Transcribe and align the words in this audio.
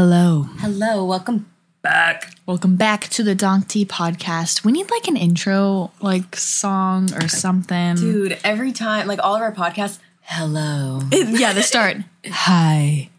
Hello. 0.00 0.42
Hello, 0.58 1.04
welcome 1.04 1.50
back. 1.82 2.32
Welcome 2.46 2.76
back 2.76 3.08
to 3.08 3.24
the 3.24 3.34
Donkey 3.34 3.84
podcast. 3.84 4.64
We 4.64 4.70
need 4.70 4.88
like 4.92 5.08
an 5.08 5.16
intro, 5.16 5.90
like 6.00 6.36
song 6.36 7.12
or 7.14 7.26
something. 7.26 7.96
Dude, 7.96 8.38
every 8.44 8.70
time, 8.70 9.08
like 9.08 9.18
all 9.20 9.34
of 9.34 9.42
our 9.42 9.50
podcasts, 9.50 9.98
hello. 10.20 11.00
yeah, 11.10 11.52
the 11.52 11.64
start. 11.64 11.96
Hi. 12.26 13.10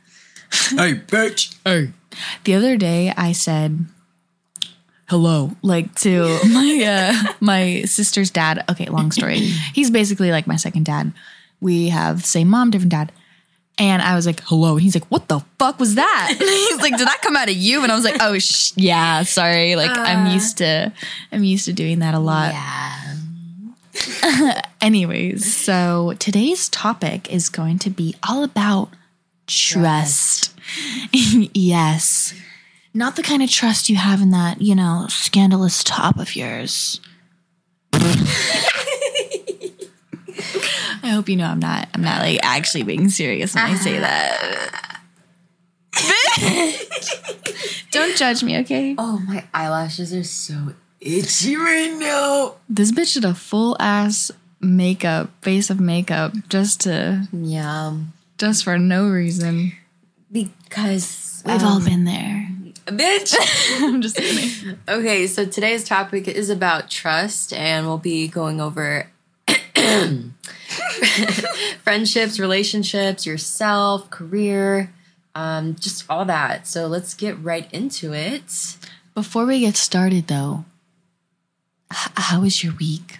Hey, 0.69 0.93
bitch. 0.93 1.57
Hey. 1.65 1.91
The 2.45 2.55
other 2.55 2.77
day 2.77 3.11
I 3.17 3.33
said 3.33 3.85
hello 5.09 5.57
like 5.61 5.93
to 5.95 6.39
my 6.47 6.81
uh 6.85 7.33
my 7.41 7.81
sister's 7.81 8.31
dad. 8.31 8.63
Okay, 8.71 8.85
long 8.85 9.11
story. 9.11 9.39
He's 9.73 9.91
basically 9.91 10.31
like 10.31 10.47
my 10.47 10.55
second 10.55 10.85
dad. 10.85 11.11
We 11.59 11.89
have 11.89 12.25
same 12.25 12.47
mom, 12.47 12.71
different 12.71 12.91
dad. 12.91 13.11
And 13.79 14.01
I 14.01 14.15
was 14.15 14.25
like, 14.25 14.41
hello. 14.41 14.73
And 14.73 14.81
he's 14.81 14.95
like, 14.95 15.05
what 15.05 15.29
the 15.29 15.39
fuck 15.57 15.79
was 15.79 15.95
that? 15.95 16.35
he's 16.37 16.81
like, 16.81 16.97
did 16.97 17.07
that 17.07 17.21
come 17.21 17.37
out 17.37 17.49
of 17.49 17.55
you? 17.55 17.81
And 17.81 17.91
I 17.91 17.95
was 17.95 18.03
like, 18.03 18.17
oh, 18.19 18.37
sh- 18.37 18.73
yeah, 18.75 19.23
sorry. 19.23 19.75
Like, 19.77 19.97
I'm 19.97 20.27
uh. 20.27 20.33
used 20.33 20.57
to, 20.57 20.91
I'm 21.31 21.43
used 21.43 21.65
to 21.65 21.73
doing 21.73 21.99
that 21.99 22.13
a 22.13 22.19
lot. 22.19 22.53
Yeah. 22.53 23.15
Anyways, 24.81 25.55
so 25.55 26.13
today's 26.19 26.67
topic 26.69 27.31
is 27.31 27.49
going 27.49 27.79
to 27.79 27.89
be 27.89 28.15
all 28.27 28.43
about 28.43 28.89
trust. 29.47 30.53
yes. 31.11 32.33
Not 32.93 33.15
the 33.15 33.23
kind 33.23 33.41
of 33.41 33.49
trust 33.49 33.89
you 33.89 33.95
have 33.95 34.21
in 34.21 34.31
that, 34.31 34.61
you 34.61 34.75
know, 34.75 35.05
scandalous 35.09 35.83
top 35.83 36.17
of 36.17 36.35
yours. 36.35 36.99
I 41.09 41.13
hope 41.13 41.27
you 41.27 41.35
know 41.37 41.45
I'm 41.47 41.59
not 41.59 41.89
I'm 41.95 42.03
not 42.03 42.21
like 42.21 42.39
actually 42.43 42.83
being 42.83 43.09
serious 43.09 43.55
when 43.55 43.65
I 43.65 43.73
say 43.75 43.97
uh-huh. 43.97 44.07
that. 44.07 45.01
Bitch! 45.91 47.89
Don't 47.91 48.15
judge 48.15 48.43
me, 48.43 48.59
okay? 48.59 48.93
Oh, 48.97 49.17
my 49.27 49.43
eyelashes 49.51 50.13
are 50.13 50.23
so 50.23 50.73
itchy 51.01 51.55
right 51.55 51.95
now. 51.97 52.57
This 52.69 52.91
bitch 52.91 53.15
did 53.15 53.25
a 53.25 53.33
full 53.33 53.75
ass 53.79 54.31
makeup, 54.61 55.31
face 55.41 55.71
of 55.71 55.79
makeup, 55.79 56.33
just 56.47 56.81
to 56.81 57.27
Yeah. 57.33 57.95
just 58.37 58.63
for 58.63 58.77
no 58.77 59.09
reason. 59.09 59.71
Because 60.31 61.41
We've 61.43 61.63
all 61.63 61.77
um, 61.77 61.85
been 61.85 62.03
there. 62.03 62.47
bitch. 62.85 63.35
I'm 63.81 64.03
just 64.03 64.15
kidding. 64.15 64.77
okay, 64.87 65.25
so 65.25 65.45
today's 65.45 65.83
topic 65.83 66.27
is 66.27 66.51
about 66.51 66.91
trust, 66.91 67.51
and 67.53 67.87
we'll 67.87 67.97
be 67.97 68.27
going 68.27 68.61
over 68.61 69.09
friendships, 71.83 72.39
relationships, 72.39 73.25
yourself, 73.25 74.09
career, 74.09 74.93
um, 75.35 75.75
just 75.75 76.05
all 76.09 76.25
that. 76.25 76.67
So 76.67 76.87
let's 76.87 77.13
get 77.13 77.41
right 77.43 77.71
into 77.73 78.13
it. 78.13 78.77
Before 79.15 79.45
we 79.45 79.59
get 79.61 79.75
started, 79.75 80.27
though, 80.27 80.65
h- 81.91 82.09
how 82.15 82.41
was 82.41 82.63
your 82.63 82.73
week? 82.75 83.19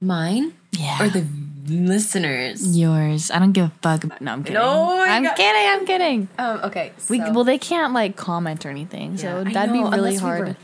Mine 0.00 0.54
Yeah. 0.72 1.02
or 1.02 1.08
the 1.08 1.26
listeners? 1.68 2.76
yours? 2.76 3.30
I 3.30 3.38
don't 3.38 3.52
give 3.52 3.66
a 3.66 3.72
fuck. 3.82 4.04
About, 4.04 4.20
no, 4.20 4.32
I'm 4.32 4.42
kidding. 4.42 4.54
No, 4.54 5.04
I'm 5.06 5.22
got- 5.22 5.36
kidding. 5.36 5.70
I'm 5.70 5.86
kidding. 5.86 6.28
Um, 6.38 6.60
okay, 6.64 6.92
We 7.08 7.18
well, 7.20 7.44
they 7.44 7.58
can't 7.58 7.92
like 7.92 8.16
comment 8.16 8.64
or 8.64 8.70
anything, 8.70 9.18
so 9.18 9.40
I 9.40 9.52
that'd 9.52 9.74
know, 9.74 9.90
be 9.90 9.96
really 9.96 10.12
we 10.12 10.16
hard. 10.18 10.48
were. 10.48 10.56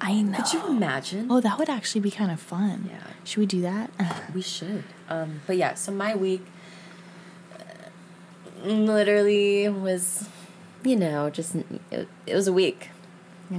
I 0.00 0.20
know. 0.22 0.38
Could 0.38 0.52
you 0.52 0.66
imagine? 0.68 1.26
Oh, 1.30 1.40
that 1.40 1.58
would 1.58 1.68
actually 1.70 2.02
be 2.02 2.10
kind 2.10 2.30
of 2.30 2.38
fun. 2.40 2.88
Yeah. 2.90 2.98
Should 3.24 3.38
we 3.40 3.46
do 3.46 3.62
that? 3.62 3.90
We 4.34 4.42
should. 4.42 4.84
Um, 5.08 5.40
but 5.46 5.56
yeah, 5.56 5.74
so 5.74 5.92
my 5.92 6.14
week 6.14 6.44
uh, 7.54 8.68
literally 8.68 9.68
was, 9.68 10.28
you 10.82 10.96
know, 10.96 11.30
just 11.30 11.54
it, 11.90 12.08
it 12.26 12.34
was 12.34 12.48
a 12.48 12.52
week. 12.52 12.90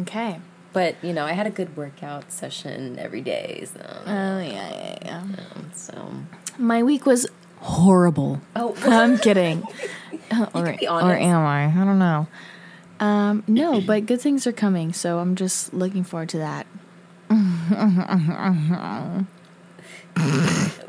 okay. 0.02 0.40
But 0.74 0.96
you 1.02 1.14
know, 1.14 1.26
I 1.26 1.32
had 1.32 1.48
a 1.48 1.50
good 1.52 1.76
workout 1.78 2.32
session 2.32 3.00
every 3.00 3.22
day. 3.22 3.66
So, 3.74 3.80
Oh 4.06 4.40
yeah, 4.40 4.70
yeah, 4.70 4.98
yeah. 5.06 5.24
so 5.74 6.12
My 6.58 6.84
week 6.84 7.06
was 7.06 7.28
horrible. 7.60 8.42
oh, 8.56 8.76
I'm 8.84 9.18
kidding. 9.18 9.64
or, 10.54 10.68
or 10.68 11.14
am 11.16 11.46
I? 11.46 11.66
I 11.68 11.86
don't 11.86 12.00
know. 12.00 12.28
Um, 13.00 13.44
no, 13.48 13.80
but 13.80 14.06
good 14.06 14.20
things 14.20 14.46
are 14.46 14.52
coming, 14.52 14.92
so 14.92 15.20
I'm 15.20 15.36
just 15.36 15.74
looking 15.74 16.04
forward 16.04 16.30
to 16.30 16.40
that. 16.40 16.68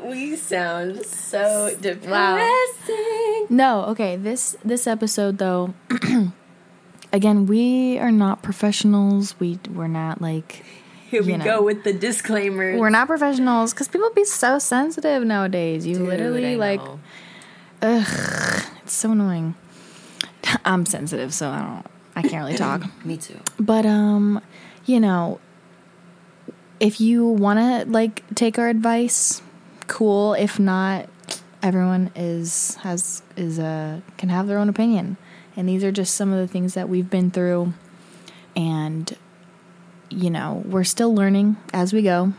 We 0.03 0.35
sound 0.35 1.05
so 1.05 1.75
depressing. 1.81 3.45
No, 3.49 3.85
okay. 3.85 4.15
This 4.15 4.57
this 4.63 4.87
episode 4.87 5.37
though, 5.37 5.73
again, 7.13 7.45
we 7.45 7.97
are 7.99 8.11
not 8.11 8.41
professionals. 8.43 9.39
We 9.39 9.59
we're 9.73 9.87
not 9.87 10.21
like 10.21 10.63
Here 11.09 11.21
we 11.23 11.33
you 11.33 11.37
know. 11.37 11.43
go 11.45 11.61
with 11.63 11.83
the 11.83 11.93
disclaimers. 11.93 12.79
we're 12.79 12.89
not 12.89 13.07
professionals 13.07 13.73
because 13.73 13.87
people 13.87 14.09
be 14.11 14.25
so 14.25 14.59
sensitive 14.59 15.23
nowadays. 15.23 15.85
You 15.85 15.95
Dude, 15.99 16.07
literally 16.07 16.55
like 16.55 16.81
know. 16.83 16.99
it's 17.81 18.93
so 18.93 19.11
annoying. 19.11 19.55
I'm 20.65 20.85
sensitive, 20.85 21.33
so 21.33 21.49
I 21.49 21.59
don't. 21.61 21.85
I 22.15 22.21
can't 22.23 22.45
really 22.45 22.57
talk. 22.67 22.83
Me 23.05 23.17
too. 23.17 23.39
But 23.59 23.85
um, 23.85 24.41
you 24.85 24.99
know, 24.99 25.39
if 26.79 27.01
you 27.01 27.25
want 27.25 27.59
to 27.59 27.91
like 27.91 28.23
take 28.35 28.57
our 28.57 28.69
advice, 28.69 29.41
cool. 29.87 30.33
If 30.33 30.59
not, 30.59 31.09
everyone 31.61 32.11
is 32.15 32.75
has 32.75 33.21
is 33.35 33.59
uh 33.59 34.01
can 34.17 34.29
have 34.29 34.47
their 34.47 34.57
own 34.57 34.69
opinion. 34.69 35.17
And 35.55 35.67
these 35.67 35.83
are 35.83 35.91
just 35.91 36.15
some 36.15 36.31
of 36.31 36.39
the 36.39 36.47
things 36.47 36.73
that 36.75 36.87
we've 36.87 37.09
been 37.09 37.31
through 37.31 37.73
and 38.55 39.15
you 40.09 40.29
know, 40.29 40.63
we're 40.65 40.83
still 40.83 41.13
learning 41.13 41.57
as 41.73 41.93
we 41.93 42.01
go. 42.01 42.33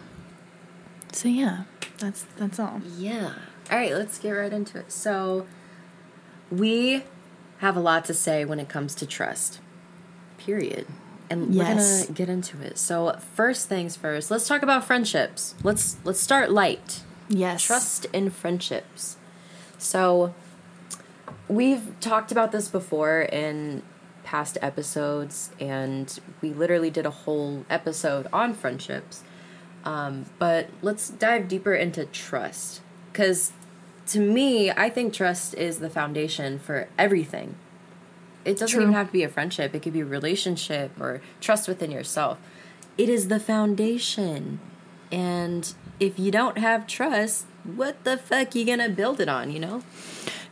So 1.13 1.29
yeah, 1.29 1.65
that's 1.99 2.27
that's 2.37 2.59
all. 2.59 2.81
Yeah. 2.97 3.35
All 3.71 3.79
right, 3.79 3.93
let's 3.93 4.19
get 4.19 4.31
right 4.31 4.53
into 4.53 4.79
it. 4.79 4.91
So, 4.91 5.47
we 6.51 7.05
have 7.59 7.77
a 7.77 7.81
lot 7.81 8.05
to 8.07 8.15
say 8.15 8.45
when 8.45 8.59
it 8.59 8.69
comes 8.69 8.97
to 8.97 9.07
trust. 9.07 9.61
Period. 10.39 10.87
And 11.31 11.55
Yes. 11.55 11.69
we're 11.69 12.05
gonna 12.07 12.13
get 12.13 12.29
into 12.29 12.61
it. 12.61 12.77
So, 12.77 13.17
first 13.37 13.69
things 13.69 13.97
first, 13.97 14.31
let's 14.31 14.49
talk 14.49 14.63
about 14.63 14.85
friendships. 14.85 15.55
Let's 15.63 15.97
let's 16.05 16.21
start 16.21 16.51
light. 16.51 17.03
Yes. 17.29 17.63
Trust 17.63 18.07
in 18.13 18.31
friendships. 18.31 19.17
So, 19.79 20.35
we've 21.49 21.95
talked 22.01 22.33
about 22.33 22.51
this 22.51 22.69
before 22.69 23.23
in 23.23 23.83
past 24.25 24.59
episodes, 24.61 25.51
and 25.61 26.19
we 26.41 26.53
literally 26.53 26.91
did 26.91 27.07
a 27.07 27.11
whole 27.11 27.65
episode 27.71 28.27
on 28.33 28.53
friendships. 28.53 29.23
Um, 29.85 30.27
but 30.39 30.69
let's 30.83 31.09
dive 31.09 31.49
deeper 31.49 31.75
into 31.75 32.05
trust. 32.07 32.81
Because 33.13 33.53
to 34.09 34.21
me, 34.21 34.71
I 34.71 34.91
think 34.91 35.15
trust 35.15 35.55
is 35.55 35.79
the 35.79 35.89
foundation 35.91 36.59
for 36.59 36.89
everything. 36.99 37.55
It 38.45 38.59
doesn't 38.59 38.69
True. 38.69 38.83
even 38.83 38.95
have 38.95 39.09
to 39.09 39.13
be 39.13 39.23
a 39.23 39.29
friendship, 39.29 39.75
it 39.75 39.83
could 39.83 39.93
be 39.93 40.01
a 40.01 40.07
relationship 40.07 40.99
or 41.01 41.21
trust 41.41 41.69
within 41.69 41.91
yourself. 41.91 42.39
It 42.97 43.09
is 43.09 43.29
the 43.29 43.41
foundation. 43.41 44.61
And 45.13 45.73
if 45.99 46.19
you 46.19 46.31
don't 46.31 46.59
have 46.59 46.87
trust, 46.87 47.47
what 47.65 48.03
the 48.05 48.17
fuck 48.17 48.55
you 48.55 48.65
gonna 48.65 48.89
build 48.89 49.21
it 49.21 49.29
on, 49.29 49.51
you 49.51 49.59
know? 49.59 49.83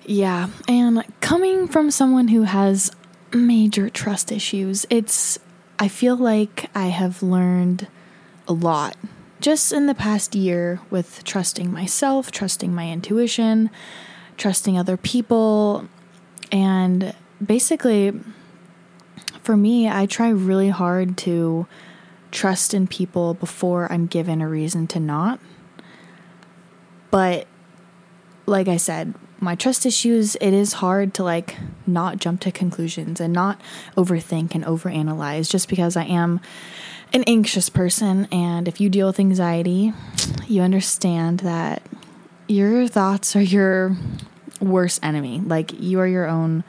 Yeah, 0.05 0.49
and 0.67 1.05
coming 1.21 1.69
from 1.69 1.91
someone 1.91 2.29
who 2.29 2.43
has 2.43 2.91
major 3.33 3.89
trust 3.91 4.33
issues, 4.33 4.87
it's 4.91 5.39
I 5.79 5.89
feel 5.89 6.17
like 6.17 6.71
I 6.75 6.87
have 6.87 7.23
learned 7.23 7.87
a 8.49 8.53
lot 8.53 8.97
just 9.41 9.73
in 9.73 9.87
the 9.87 9.95
past 9.95 10.35
year 10.35 10.81
with 10.91 11.23
trusting 11.25 11.73
myself, 11.73 12.31
trusting 12.33 12.75
my 12.75 12.91
intuition, 12.91 13.71
trusting 14.37 14.79
other 14.79 14.97
people, 14.97 15.89
and 16.51 17.15
basically 17.45 18.19
for 19.49 19.57
me, 19.57 19.89
I 19.89 20.05
try 20.05 20.29
really 20.29 20.69
hard 20.69 21.17
to 21.19 21.67
trust 22.31 22.75
in 22.75 22.87
people 22.87 23.33
before 23.33 23.91
I'm 23.91 24.07
given 24.07 24.43
a 24.43 24.49
reason 24.49 24.87
to 24.89 25.01
not. 25.01 25.41
But 27.11 27.47
like 28.45 28.69
I 28.69 28.77
said, 28.77 29.15
my 29.41 29.55
trust 29.55 29.87
issues, 29.87 30.37
it 30.37 30.53
is 30.53 30.75
hard 30.75 31.15
to 31.15 31.25
like 31.25 31.57
not 31.87 32.19
jump 32.19 32.41
to 32.43 32.53
conclusions 32.53 33.21
and 33.21 33.33
not 33.33 33.59
overthink 33.97 34.55
and 34.55 34.65
overanalyze 34.65 35.49
just 35.49 35.69
because 35.69 35.97
I 35.97 36.05
am 36.05 36.41
an 37.15 37.25
anxious 37.27 37.71
person. 37.71 38.29
And 38.31 38.69
if 38.69 38.81
you 38.81 38.91
deal 38.91 39.07
with 39.07 39.19
anxiety, 39.19 39.95
you 40.47 40.61
understand 40.61 41.41
that 41.41 41.83
your 42.49 42.87
thoughts 42.89 43.35
are 43.37 43.41
your 43.41 43.97
worst 44.61 45.03
enemy. 45.03 45.41
Like 45.41 45.73
you 45.81 46.01
are 46.01 46.07
your 46.07 46.27
own 46.27 46.65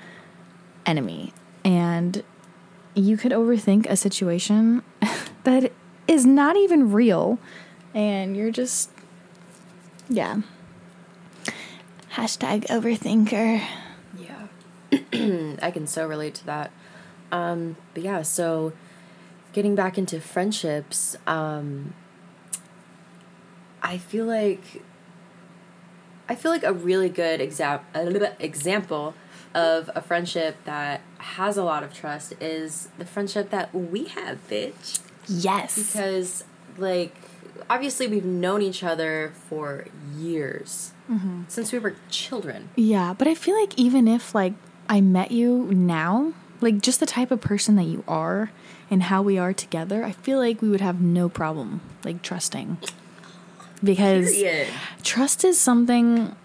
enemy. 0.85 1.33
And 1.63 2.23
you 2.95 3.17
could 3.17 3.31
overthink 3.31 3.85
a 3.89 3.95
situation 3.95 4.83
that 5.43 5.71
is 6.07 6.25
not 6.25 6.55
even 6.57 6.91
real. 6.91 7.39
And 7.93 8.35
you're 8.35 8.51
just, 8.51 8.91
yeah. 10.09 10.41
Hashtag 12.13 12.67
overthinker. 12.67 13.63
Yeah. 14.17 14.47
I 15.61 15.71
can 15.71 15.87
so 15.87 16.07
relate 16.07 16.35
to 16.35 16.45
that. 16.45 16.71
Um, 17.31 17.77
but 17.93 18.03
yeah, 18.03 18.23
so 18.23 18.73
getting 19.53 19.75
back 19.75 19.97
into 19.97 20.19
friendships, 20.19 21.15
um, 21.27 21.93
I 23.81 23.97
feel 23.97 24.25
like 24.25 24.83
I 26.27 26.35
feel 26.35 26.51
like 26.51 26.63
a 26.63 26.73
really 26.73 27.09
good 27.09 27.39
exa- 27.39 27.81
example 28.39 29.15
of 29.59 29.89
a 29.93 30.01
friendship 30.01 30.55
that 30.63 31.01
has 31.17 31.57
a 31.57 31.63
lot 31.63 31.83
of 31.83 31.93
trust 31.93 32.33
is 32.39 32.87
the 32.97 33.05
friendship 33.05 33.49
that 33.49 33.73
we 33.75 34.05
have, 34.05 34.47
bitch. 34.47 34.99
Yes. 35.27 35.75
Because 35.75 36.43
like 36.77 37.15
obviously 37.69 38.07
we've 38.07 38.25
known 38.25 38.61
each 38.61 38.83
other 38.83 39.33
for 39.49 39.85
years 40.15 40.93
mm-hmm. 41.09 41.43
since 41.47 41.71
we 41.71 41.79
were 41.79 41.95
children. 42.09 42.69
Yeah, 42.75 43.13
but 43.17 43.27
I 43.27 43.35
feel 43.35 43.59
like 43.59 43.77
even 43.77 44.07
if 44.07 44.33
like 44.33 44.53
I 44.87 45.01
met 45.01 45.31
you 45.31 45.69
now, 45.73 46.33
like 46.61 46.81
just 46.81 46.99
the 46.99 47.05
type 47.05 47.31
of 47.31 47.41
person 47.41 47.75
that 47.75 47.83
you 47.83 48.03
are 48.07 48.51
and 48.89 49.03
how 49.03 49.21
we 49.21 49.37
are 49.37 49.53
together, 49.53 50.03
I 50.03 50.13
feel 50.13 50.39
like 50.39 50.61
we 50.61 50.69
would 50.69 50.81
have 50.81 51.01
no 51.01 51.29
problem 51.29 51.81
like 52.03 52.21
trusting. 52.21 52.77
Because 53.83 54.33
Period. 54.33 54.67
trust 55.03 55.45
is 55.45 55.59
something 55.59 56.35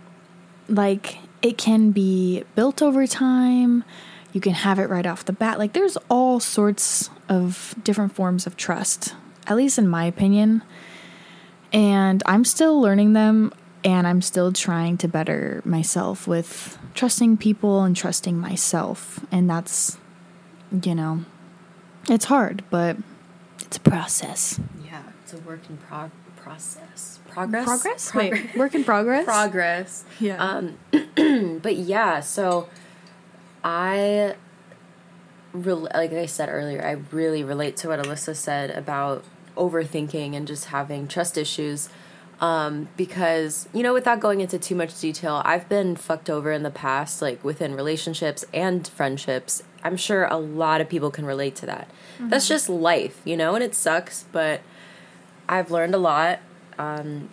like 0.68 1.18
it 1.44 1.58
can 1.58 1.90
be 1.90 2.42
built 2.54 2.80
over 2.80 3.06
time. 3.06 3.84
You 4.32 4.40
can 4.40 4.54
have 4.54 4.78
it 4.78 4.88
right 4.88 5.04
off 5.04 5.26
the 5.26 5.34
bat. 5.34 5.58
Like 5.58 5.74
there's 5.74 5.98
all 6.08 6.40
sorts 6.40 7.10
of 7.28 7.74
different 7.84 8.14
forms 8.14 8.46
of 8.46 8.56
trust, 8.56 9.14
at 9.46 9.54
least 9.54 9.78
in 9.78 9.86
my 9.86 10.06
opinion. 10.06 10.62
And 11.70 12.22
I'm 12.24 12.46
still 12.46 12.80
learning 12.80 13.12
them 13.12 13.52
and 13.84 14.06
I'm 14.06 14.22
still 14.22 14.54
trying 14.54 14.96
to 14.98 15.08
better 15.08 15.60
myself 15.66 16.26
with 16.26 16.78
trusting 16.94 17.36
people 17.36 17.82
and 17.82 17.94
trusting 17.94 18.38
myself. 18.38 19.20
And 19.30 19.48
that's, 19.48 19.98
you 20.82 20.94
know, 20.94 21.26
it's 22.08 22.24
hard, 22.24 22.64
but 22.70 22.96
it's 23.60 23.76
a 23.76 23.80
process. 23.80 24.58
Yeah, 24.82 25.02
it's 25.22 25.34
a 25.34 25.38
work 25.40 25.60
in 25.68 25.76
prog- 25.76 26.10
process. 26.36 27.18
Progress? 27.34 27.64
Progress? 27.64 28.10
Progress. 28.10 28.44
Wait, 28.44 28.56
work 28.56 28.74
in 28.74 28.84
progress? 28.84 29.24
Progress. 29.24 30.04
Yeah. 30.20 30.42
Um, 30.42 30.78
but 31.62 31.76
yeah, 31.76 32.20
so 32.20 32.68
I, 33.64 34.36
rel- 35.52 35.88
like 35.92 36.12
I 36.12 36.26
said 36.26 36.48
earlier, 36.48 36.84
I 36.84 36.92
really 37.14 37.42
relate 37.42 37.76
to 37.78 37.88
what 37.88 37.98
Elissa 37.98 38.36
said 38.36 38.70
about 38.70 39.24
overthinking 39.56 40.34
and 40.36 40.46
just 40.46 40.66
having 40.66 41.08
trust 41.08 41.36
issues. 41.36 41.88
Um, 42.40 42.88
because, 42.96 43.68
you 43.72 43.82
know, 43.82 43.92
without 43.94 44.20
going 44.20 44.40
into 44.40 44.58
too 44.58 44.74
much 44.74 45.00
detail, 45.00 45.42
I've 45.44 45.68
been 45.68 45.96
fucked 45.96 46.28
over 46.30 46.52
in 46.52 46.62
the 46.62 46.70
past, 46.70 47.22
like 47.22 47.42
within 47.42 47.74
relationships 47.74 48.44
and 48.52 48.86
friendships. 48.86 49.62
I'm 49.82 49.96
sure 49.96 50.24
a 50.26 50.36
lot 50.36 50.80
of 50.80 50.88
people 50.88 51.10
can 51.10 51.24
relate 51.26 51.56
to 51.56 51.66
that. 51.66 51.88
That's 52.20 52.46
just 52.48 52.68
life, 52.68 53.20
you 53.24 53.36
know, 53.36 53.54
and 53.54 53.62
it 53.64 53.74
sucks, 53.74 54.24
but 54.30 54.60
I've 55.48 55.70
learned 55.70 55.94
a 55.94 55.98
lot. 55.98 56.40
Um, 56.78 57.28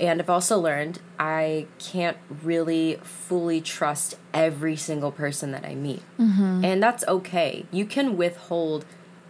and 0.00 0.20
I've 0.20 0.30
also 0.30 0.58
learned 0.58 1.00
I 1.18 1.66
can't 1.78 2.16
really 2.42 2.98
fully 3.02 3.60
trust 3.60 4.16
every 4.34 4.74
single 4.76 5.12
person 5.12 5.52
that 5.52 5.64
I 5.64 5.74
meet. 5.74 6.02
And 6.18 6.82
that's 6.82 7.04
okay. 7.06 7.66
You 7.70 7.84
can 7.86 8.16
withhold 8.16 8.84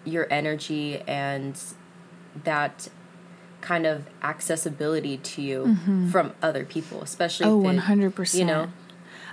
your 0.05 0.27
energy 0.31 1.01
and 1.07 1.61
that 2.45 2.89
kind 3.61 3.87
of 3.87 4.05
accessibility 4.23 5.17
to 5.19 5.43
you 5.43 5.77
from 6.11 6.33
other 6.43 6.65
people, 6.65 7.03
especially 7.03 7.47
Oh, 7.47 7.61
it- 7.61 7.65
one 7.65 7.79
hundred 7.79 8.15
percent. 8.15 8.41
You 8.41 8.47
know, 8.47 8.69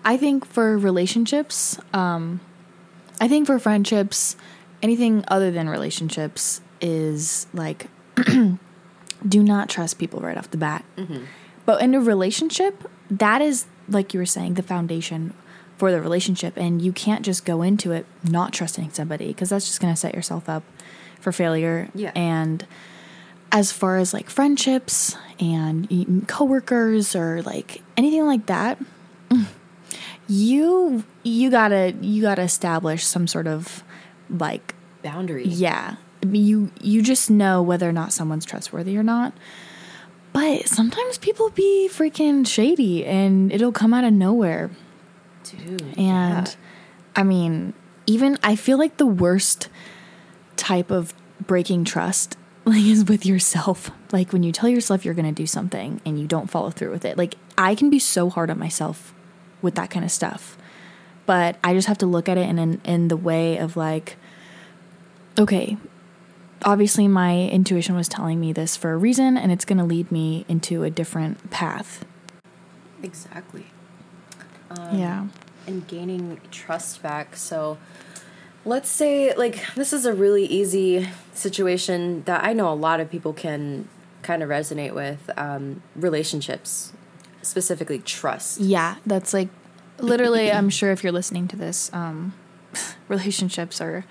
I 0.06 0.18
think 0.18 0.46
for 0.46 0.78
relationships, 0.78 1.80
um, 1.94 2.40
I 3.22 3.28
think 3.28 3.48
for 3.48 3.60
friendships, 3.60 4.36
anything 4.84 5.24
other 5.28 5.52
than 5.52 5.68
relationships 5.70 6.62
is 6.82 7.48
like, 7.54 7.88
do 9.28 9.44
not 9.44 9.70
trust 9.70 9.98
people 10.00 10.20
right 10.20 10.38
off 10.38 10.50
the 10.52 10.58
bat. 10.58 10.84
But 11.66 11.82
in 11.82 11.94
a 11.94 12.00
relationship, 12.00 12.90
that 13.12 13.42
is 13.42 13.66
like 13.88 14.14
you 14.14 14.20
were 14.20 14.26
saying, 14.26 14.54
the 14.56 14.64
foundation 14.64 15.34
for 15.78 15.92
the 15.92 16.02
relationship, 16.02 16.58
and 16.58 16.82
you 16.82 16.92
can't 16.92 17.24
just 17.24 17.46
go 17.46 17.62
into 17.62 17.92
it 17.92 18.06
not 18.24 18.54
trusting 18.54 18.92
somebody 18.92 19.28
because 19.28 19.50
that's 19.50 19.66
just 19.66 19.80
going 19.82 19.94
to 19.94 20.00
set 20.00 20.14
yourself 20.14 20.50
up 20.50 20.64
for 21.20 21.32
failure. 21.32 21.90
Yeah. 21.96 22.12
And 22.16 22.66
as 23.52 23.72
far 23.72 23.98
as 23.98 24.14
like 24.14 24.30
friendships 24.30 25.16
and 25.40 26.26
coworkers 26.28 27.16
or 27.16 27.42
like 27.44 27.82
anything 27.98 28.26
like 28.26 28.46
that, 28.48 28.78
you 30.28 31.04
you 31.24 31.50
gotta 31.50 31.96
you 32.02 32.22
gotta 32.22 32.44
establish 32.44 33.04
some 33.06 33.26
sort 33.28 33.48
of 33.48 33.84
like 34.30 34.76
boundary. 35.02 35.46
yeah 35.48 35.96
you 36.22 36.72
you 36.82 37.02
just 37.02 37.30
know 37.30 37.62
whether 37.62 37.88
or 37.88 37.94
not 37.94 38.14
someone's 38.14 38.46
trustworthy 38.46 38.98
or 38.98 39.04
not 39.04 39.34
but 40.34 40.68
sometimes 40.68 41.18
people 41.18 41.50
be 41.50 41.90
freaking 41.92 42.46
shady 42.46 43.06
and 43.06 43.52
it'll 43.52 43.72
come 43.72 43.94
out 43.94 44.04
of 44.04 44.14
nowhere 44.14 44.70
Dude. 45.44 45.82
and 45.98 46.48
yeah. 46.48 46.54
i 47.16 47.24
mean 47.24 47.74
even 48.06 48.38
i 48.44 48.56
feel 48.56 48.78
like 48.78 48.98
the 48.98 49.06
worst 49.06 49.70
type 50.56 50.92
of 50.92 51.14
breaking 51.46 51.86
trust 51.86 52.38
like 52.66 52.84
is 52.84 53.06
with 53.06 53.26
yourself 53.26 53.92
like 54.12 54.34
when 54.34 54.44
you 54.44 54.52
tell 54.52 54.70
yourself 54.70 55.06
you're 55.06 55.14
gonna 55.14 55.32
do 55.32 55.48
something 55.48 56.02
and 56.06 56.20
you 56.20 56.28
don't 56.28 56.50
follow 56.50 56.70
through 56.70 56.92
with 56.92 57.06
it 57.06 57.18
like 57.18 57.36
i 57.58 57.74
can 57.74 57.90
be 57.90 58.00
so 58.00 58.30
hard 58.30 58.50
on 58.50 58.60
myself 58.60 59.14
with 59.62 59.76
that 59.76 59.90
kind 59.90 60.04
of 60.04 60.12
stuff 60.12 60.58
but 61.26 61.56
i 61.64 61.74
just 61.74 61.88
have 61.88 61.98
to 61.98 62.06
look 62.06 62.28
at 62.28 62.38
it 62.38 62.48
in 62.48 62.60
in, 62.60 62.82
in 62.84 63.08
the 63.08 63.18
way 63.18 63.58
of 63.58 63.78
like 63.78 64.18
okay 65.40 65.78
obviously 66.64 67.08
my 67.08 67.48
intuition 67.48 67.96
was 67.96 68.08
telling 68.08 68.40
me 68.40 68.54
this 68.54 68.76
for 68.76 68.94
a 68.94 68.98
reason 68.98 69.38
and 69.38 69.52
it's 69.52 69.66
gonna 69.66 69.86
lead 69.86 70.12
me 70.12 70.46
into 70.48 70.84
a 70.84 70.90
different 70.90 71.50
path 71.50 72.06
Exactly. 73.02 73.66
Um, 74.72 75.00
yeah 75.00 75.26
and 75.70 75.88
gaining 75.88 76.42
trust 76.52 77.02
back. 77.02 77.36
So 77.36 77.78
let's 78.66 78.90
say 78.90 79.34
like 79.36 79.64
this 79.76 79.94
is 79.94 80.06
a 80.06 80.14
really 80.14 80.46
easy 80.46 81.08
situation 81.34 82.24
that 82.24 82.44
I 82.44 82.54
know 82.54 82.72
a 82.72 82.76
lot 82.76 83.00
of 83.00 83.10
people 83.10 83.32
can 83.32 83.88
kind 84.22 84.44
of 84.44 84.50
resonate 84.50 84.94
with 84.94 85.30
um, 85.38 85.82
relationships, 85.96 86.92
specifically 87.42 88.00
trust. 88.00 88.60
Yeah, 88.60 88.96
that's 89.06 89.34
like 89.34 89.50
literally 90.00 90.52
I'm 90.52 90.70
sure 90.70 90.92
if 90.92 91.04
you're 91.04 91.14
listening 91.14 91.48
to 91.50 91.56
this, 91.56 91.90
um 91.94 92.34
relationships 93.08 93.80
are 93.80 94.06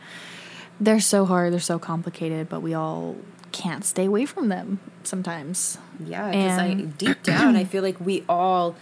they're 0.80 1.00
so 1.00 1.24
hard, 1.24 1.52
they're 1.52 1.60
so 1.60 1.78
complicated, 1.78 2.48
but 2.48 2.60
we 2.60 2.74
all 2.74 3.16
can't 3.52 3.84
stay 3.84 4.04
away 4.04 4.26
from 4.26 4.48
them 4.48 4.78
sometimes. 5.02 5.78
Yeah, 6.04 6.30
because 6.30 6.58
I 6.58 6.74
deep 6.74 7.22
down 7.22 7.56
I 7.56 7.64
feel 7.72 7.82
like 7.82 8.00
we 8.00 8.24
all 8.28 8.76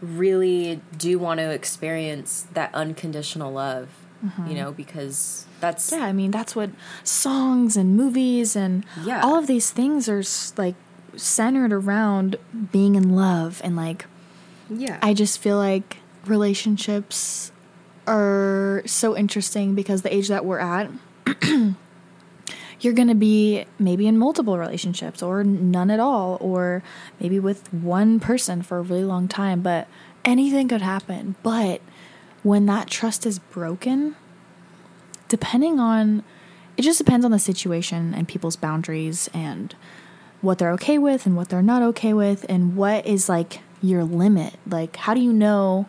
really 0.00 0.80
do 0.96 1.18
want 1.18 1.38
to 1.38 1.50
experience 1.50 2.46
that 2.52 2.74
unconditional 2.74 3.52
love. 3.52 3.88
You 4.22 4.28
mm-hmm. 4.28 4.54
know, 4.54 4.72
because 4.72 5.46
that's 5.60 5.90
Yeah, 5.90 6.04
I 6.04 6.12
mean 6.12 6.30
that's 6.30 6.54
what 6.54 6.70
songs 7.02 7.76
and 7.76 7.96
movies 7.96 8.54
and 8.54 8.84
Yeah. 9.04 9.20
all 9.20 9.36
of 9.36 9.48
these 9.48 9.70
things 9.70 10.08
are 10.08 10.22
like 10.56 10.76
centered 11.16 11.72
around 11.72 12.36
being 12.70 12.94
in 12.94 13.16
love 13.16 13.60
and 13.64 13.76
like 13.76 14.06
yeah. 14.70 14.98
I 15.02 15.12
just 15.12 15.38
feel 15.40 15.56
like 15.56 15.98
relationships 16.24 17.52
are 18.06 18.82
so 18.86 19.16
interesting 19.16 19.74
because 19.74 20.02
the 20.02 20.14
age 20.14 20.28
that 20.28 20.44
we're 20.44 20.58
at, 20.58 20.90
you're 22.80 22.92
going 22.92 23.08
to 23.08 23.14
be 23.14 23.64
maybe 23.78 24.06
in 24.06 24.18
multiple 24.18 24.58
relationships 24.58 25.22
or 25.22 25.44
none 25.44 25.90
at 25.90 26.00
all, 26.00 26.36
or 26.40 26.82
maybe 27.20 27.38
with 27.38 27.72
one 27.72 28.20
person 28.20 28.62
for 28.62 28.78
a 28.78 28.82
really 28.82 29.04
long 29.04 29.28
time, 29.28 29.62
but 29.62 29.86
anything 30.24 30.68
could 30.68 30.82
happen. 30.82 31.36
But 31.42 31.80
when 32.42 32.66
that 32.66 32.90
trust 32.90 33.24
is 33.24 33.38
broken, 33.38 34.16
depending 35.28 35.78
on 35.78 36.22
it 36.76 36.82
just 36.82 36.98
depends 36.98 37.24
on 37.24 37.30
the 37.30 37.38
situation 37.38 38.14
and 38.14 38.26
people's 38.26 38.56
boundaries 38.56 39.28
and 39.34 39.74
what 40.40 40.58
they're 40.58 40.72
okay 40.72 40.98
with 40.98 41.26
and 41.26 41.36
what 41.36 41.48
they're 41.48 41.62
not 41.62 41.82
okay 41.82 42.12
with 42.12 42.44
and 42.48 42.76
what 42.76 43.06
is 43.06 43.28
like 43.28 43.60
your 43.80 44.04
limit 44.04 44.54
like 44.66 44.96
how 44.96 45.14
do 45.14 45.20
you 45.20 45.32
know 45.32 45.86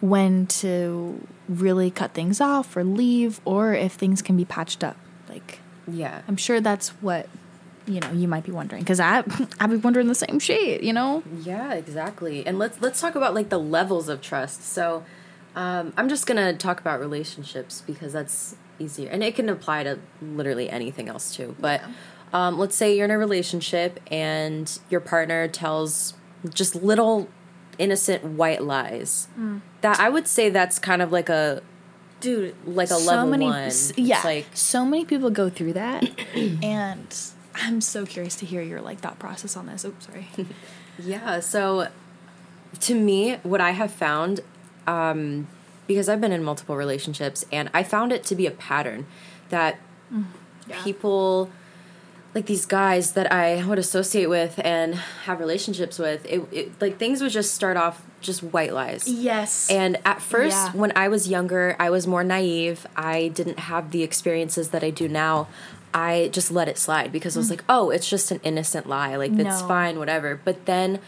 when 0.00 0.46
to 0.46 1.26
really 1.48 1.90
cut 1.90 2.12
things 2.12 2.40
off 2.40 2.76
or 2.76 2.84
leave 2.84 3.40
or 3.44 3.72
if 3.74 3.92
things 3.92 4.22
can 4.22 4.36
be 4.36 4.44
patched 4.44 4.84
up 4.84 4.96
like 5.28 5.60
yeah. 5.86 6.20
i'm 6.28 6.36
sure 6.36 6.60
that's 6.60 6.90
what 7.00 7.28
you 7.86 8.00
know 8.00 8.12
you 8.12 8.28
might 8.28 8.44
be 8.44 8.52
wondering 8.52 8.82
because 8.82 9.00
i 9.00 9.18
i've 9.60 9.70
been 9.70 9.80
wondering 9.80 10.08
the 10.08 10.14
same 10.14 10.38
shit 10.38 10.82
you 10.82 10.92
know 10.92 11.22
Yeah, 11.44 11.72
exactly. 11.74 12.46
And 12.46 12.58
let's 12.58 12.80
let's 12.80 13.00
talk 13.00 13.14
about 13.14 13.34
like 13.34 13.48
the 13.48 13.58
levels 13.58 14.08
of 14.08 14.20
trust. 14.20 14.62
So, 14.62 15.04
um, 15.54 15.92
I'm 15.96 16.08
just 16.08 16.26
gonna 16.26 16.54
talk 16.54 16.80
about 16.80 17.00
relationships 17.00 17.82
because 17.86 18.12
that's 18.12 18.56
easier, 18.78 19.08
and 19.10 19.22
it 19.22 19.34
can 19.34 19.48
apply 19.48 19.84
to 19.84 19.98
literally 20.20 20.68
anything 20.68 21.08
else 21.08 21.34
too. 21.34 21.56
But 21.58 21.82
um, 22.32 22.58
let's 22.58 22.76
say 22.76 22.94
you're 22.94 23.06
in 23.06 23.10
a 23.10 23.18
relationship 23.18 24.00
and 24.10 24.78
your 24.90 25.00
partner 25.00 25.48
tells 25.48 26.14
just 26.52 26.74
little 26.74 27.28
innocent 27.78 28.24
white 28.24 28.62
lies. 28.62 29.28
That 29.80 29.98
I 30.00 30.08
would 30.08 30.26
say 30.26 30.50
that's 30.50 30.78
kind 30.78 31.00
of 31.02 31.12
like 31.12 31.28
a 31.28 31.62
dude 32.20 32.54
like 32.66 32.90
a 32.90 32.96
level 32.96 33.26
many, 33.30 33.44
one. 33.46 33.54
s- 33.64 33.90
It's 33.90 33.98
yeah 33.98 34.20
like- 34.24 34.46
so 34.52 34.84
many 34.84 35.04
people 35.04 35.30
go 35.30 35.48
through 35.48 35.74
that 35.74 36.02
and 36.64 37.16
i'm 37.54 37.80
so 37.80 38.04
curious 38.04 38.34
to 38.34 38.44
hear 38.44 38.60
your 38.60 38.80
like 38.80 38.98
thought 38.98 39.20
process 39.20 39.56
on 39.56 39.66
this 39.66 39.84
oops 39.84 40.06
sorry 40.06 40.26
Yeah, 40.98 41.38
so 41.38 41.86
to 42.80 42.94
me, 42.96 43.36
what 43.44 43.60
I 43.60 43.70
have 43.70 43.92
found, 43.92 44.40
um, 44.88 45.46
because 45.86 46.08
I've 46.08 46.20
been 46.20 46.32
in 46.32 46.42
multiple 46.42 46.74
relationships, 46.76 47.44
and 47.52 47.70
I 47.72 47.84
found 47.84 48.10
it 48.12 48.24
to 48.24 48.34
be 48.34 48.46
a 48.46 48.50
pattern 48.50 49.06
that 49.50 49.78
Yeah. 50.68 50.82
people, 50.82 51.50
like 52.34 52.46
these 52.46 52.66
guys 52.66 53.12
that 53.12 53.32
I 53.32 53.64
would 53.64 53.78
associate 53.78 54.28
with 54.28 54.60
and 54.62 54.94
have 55.24 55.40
relationships 55.40 55.98
with, 55.98 56.24
it, 56.26 56.42
it 56.52 56.80
like 56.80 56.98
things 56.98 57.22
would 57.22 57.32
just 57.32 57.54
start 57.54 57.76
off 57.76 58.04
just 58.20 58.42
white 58.42 58.72
lies. 58.72 59.08
yes 59.08 59.70
And 59.70 59.98
at 60.04 60.20
first, 60.20 60.56
Yeah. 60.56 60.72
when 60.72 60.92
I 60.94 61.08
was 61.08 61.28
younger, 61.28 61.74
I 61.78 61.90
was 61.90 62.06
more 62.06 62.24
naive. 62.24 62.86
I 62.96 63.28
didn't 63.28 63.60
have 63.60 63.92
the 63.92 64.02
experiences 64.02 64.68
that 64.70 64.84
I 64.84 64.90
do 64.90 65.08
now. 65.08 65.48
I 65.94 66.28
just 66.32 66.52
let 66.52 66.68
it 66.68 66.76
slide 66.76 67.12
because 67.12 67.36
I 67.36 67.40
was 67.40 67.46
mm. 67.46 67.52
like, 67.52 67.64
oh, 67.68 67.90
it's 67.90 68.08
just 68.08 68.30
an 68.30 68.40
innocent 68.42 68.86
lie. 68.86 69.16
Like, 69.16 69.32
it's 69.32 69.62
fine, 69.62 69.98
whatever. 69.98 70.38
But 70.44 70.66
then 70.66 70.98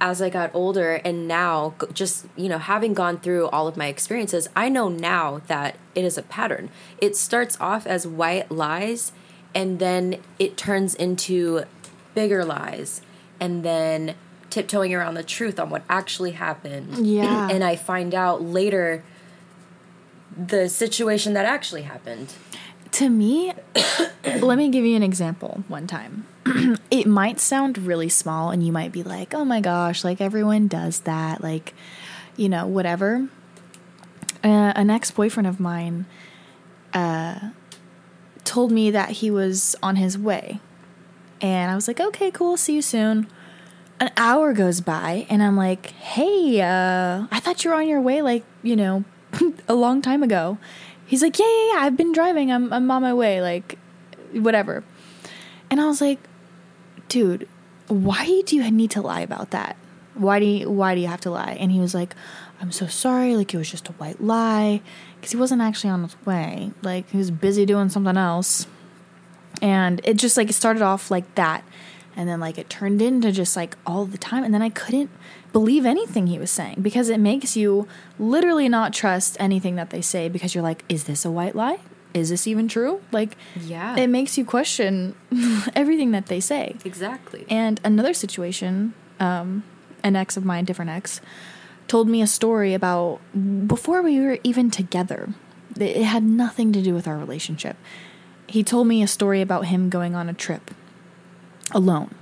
as 0.00 0.20
I 0.20 0.28
got 0.28 0.50
older 0.52 0.94
and 1.04 1.28
now 1.28 1.74
just, 1.92 2.26
you 2.36 2.48
know, 2.48 2.58
having 2.58 2.94
gone 2.94 3.20
through 3.20 3.48
all 3.48 3.68
of 3.68 3.76
my 3.76 3.86
experiences, 3.86 4.48
I 4.56 4.68
know 4.68 4.88
now 4.88 5.40
that 5.46 5.76
it 5.94 6.04
is 6.04 6.18
a 6.18 6.22
pattern. 6.22 6.70
It 6.98 7.16
starts 7.16 7.56
off 7.60 7.86
as 7.86 8.06
white 8.06 8.50
lies 8.50 9.12
and 9.54 9.78
then 9.78 10.20
it 10.38 10.56
turns 10.56 10.94
into 10.94 11.64
bigger 12.14 12.44
lies 12.44 13.00
and 13.40 13.64
then 13.64 14.14
tiptoeing 14.50 14.94
around 14.94 15.14
the 15.14 15.24
truth 15.24 15.58
on 15.58 15.68
what 15.70 15.82
actually 15.88 16.32
happened. 16.32 17.06
Yeah. 17.06 17.48
and 17.50 17.64
I 17.64 17.76
find 17.76 18.14
out 18.14 18.42
later 18.42 19.02
the 20.36 20.68
situation 20.68 21.34
that 21.34 21.44
actually 21.44 21.82
happened. 21.82 22.32
to 22.92 23.08
me 23.08 23.52
let 24.40 24.56
me 24.58 24.68
give 24.68 24.84
you 24.84 24.94
an 24.96 25.02
example 25.02 25.62
one 25.68 25.86
time 25.86 26.26
it 26.90 27.06
might 27.06 27.40
sound 27.40 27.76
really 27.78 28.08
small 28.08 28.50
and 28.50 28.64
you 28.64 28.72
might 28.72 28.92
be 28.92 29.02
like 29.02 29.34
oh 29.34 29.44
my 29.44 29.60
gosh 29.60 30.04
like 30.04 30.20
everyone 30.20 30.68
does 30.68 31.00
that 31.00 31.42
like 31.42 31.74
you 32.36 32.48
know 32.48 32.66
whatever 32.66 33.28
uh, 34.44 34.72
an 34.76 34.90
ex-boyfriend 34.90 35.46
of 35.46 35.58
mine 35.58 36.06
uh, 36.92 37.50
told 38.44 38.70
me 38.70 38.90
that 38.90 39.10
he 39.10 39.30
was 39.30 39.74
on 39.82 39.96
his 39.96 40.18
way. 40.18 40.60
And 41.40 41.70
i 41.70 41.74
was 41.74 41.88
like 41.88 42.00
okay 42.00 42.30
cool 42.30 42.56
see 42.56 42.74
you 42.74 42.82
soon. 42.82 43.26
An 44.00 44.10
hour 44.16 44.52
goes 44.52 44.80
by 44.80 45.26
and 45.28 45.42
i'm 45.42 45.56
like 45.56 45.90
hey 45.90 46.60
uh, 46.60 47.26
i 47.30 47.40
thought 47.40 47.64
you 47.64 47.70
were 47.70 47.76
on 47.76 47.88
your 47.88 48.00
way 48.00 48.22
like 48.22 48.44
you 48.62 48.76
know 48.76 49.04
a 49.68 49.74
long 49.74 50.02
time 50.02 50.22
ago. 50.22 50.58
He's 51.06 51.22
like 51.22 51.38
yeah 51.38 51.46
yeah 51.46 51.74
yeah 51.74 51.80
i've 51.86 51.96
been 51.96 52.12
driving 52.12 52.50
i'm, 52.50 52.72
I'm 52.72 52.90
on 52.90 53.02
my 53.02 53.14
way 53.14 53.40
like 53.40 53.78
whatever. 54.32 54.84
And 55.70 55.80
i 55.80 55.86
was 55.86 56.00
like 56.00 56.18
dude 57.08 57.48
why 57.88 58.42
do 58.46 58.56
you 58.56 58.70
need 58.70 58.90
to 58.92 59.02
lie 59.02 59.20
about 59.20 59.50
that? 59.50 59.76
Why 60.14 60.40
do 60.40 60.46
you 60.46 60.70
why 60.70 60.94
do 60.94 61.00
you 61.02 61.08
have 61.08 61.20
to 61.22 61.30
lie? 61.30 61.56
And 61.60 61.70
he 61.70 61.80
was 61.80 61.94
like 61.94 62.14
i'm 62.60 62.72
so 62.72 62.86
sorry 62.86 63.36
like 63.36 63.52
it 63.52 63.58
was 63.58 63.70
just 63.70 63.88
a 63.88 63.92
white 63.92 64.22
lie 64.22 64.80
because 65.24 65.32
he 65.32 65.38
wasn't 65.38 65.62
actually 65.62 65.88
on 65.88 66.02
his 66.02 66.14
way. 66.26 66.70
Like 66.82 67.08
he 67.10 67.16
was 67.16 67.30
busy 67.30 67.64
doing 67.64 67.88
something 67.88 68.16
else. 68.16 68.66
And 69.62 70.00
it 70.04 70.18
just 70.18 70.36
like 70.36 70.50
it 70.50 70.52
started 70.52 70.82
off 70.82 71.10
like 71.10 71.34
that. 71.36 71.64
And 72.14 72.28
then 72.28 72.40
like 72.40 72.58
it 72.58 72.68
turned 72.68 73.00
into 73.00 73.32
just 73.32 73.56
like 73.56 73.74
all 73.86 74.04
the 74.04 74.18
time. 74.18 74.44
And 74.44 74.52
then 74.52 74.60
i 74.60 74.68
couldn't 74.68 75.08
believe 75.52 75.86
anything 75.86 76.26
he 76.26 76.38
was 76.38 76.50
saying 76.50 76.78
because 76.82 77.08
it 77.08 77.18
makes 77.18 77.56
you 77.56 77.88
literally 78.18 78.68
not 78.68 78.92
trust 78.92 79.36
anything 79.40 79.76
that 79.76 79.90
they 79.90 80.00
say 80.02 80.28
because 80.28 80.52
you're 80.54 80.64
like 80.64 80.84
is 80.88 81.04
this 81.04 81.24
a 81.24 81.30
white 81.30 81.54
lie? 81.56 81.78
Is 82.12 82.28
this 82.28 82.46
even 82.46 82.68
true? 82.68 83.00
Like 83.10 83.36
Yeah. 83.56 83.96
it 83.96 84.08
makes 84.08 84.36
you 84.36 84.44
question 84.44 85.14
everything 85.74 86.10
that 86.10 86.26
they 86.26 86.40
say. 86.40 86.76
Exactly. 86.84 87.46
and 87.48 87.80
another 87.82 88.12
situation, 88.12 88.92
um, 89.18 89.64
an 90.02 90.16
ex 90.16 90.36
of 90.36 90.44
mine, 90.44 90.64
different 90.66 90.90
ex, 90.90 91.20
told 91.88 92.08
me 92.08 92.22
a 92.22 92.26
story 92.26 92.74
about 92.74 93.20
before 93.66 94.02
we 94.02 94.20
were 94.20 94.38
even 94.44 94.70
together. 94.70 95.30
It 95.78 96.04
had 96.04 96.22
nothing 96.22 96.72
to 96.72 96.82
do 96.82 96.94
with 96.94 97.08
our 97.08 97.16
relationship. 97.16 97.76
He 98.46 98.62
told 98.62 98.86
me 98.86 99.02
a 99.02 99.08
story 99.08 99.40
about 99.40 99.66
him 99.66 99.90
going 99.90 100.14
on 100.14 100.28
a 100.28 100.34
trip 100.34 100.70
alone. 101.72 102.14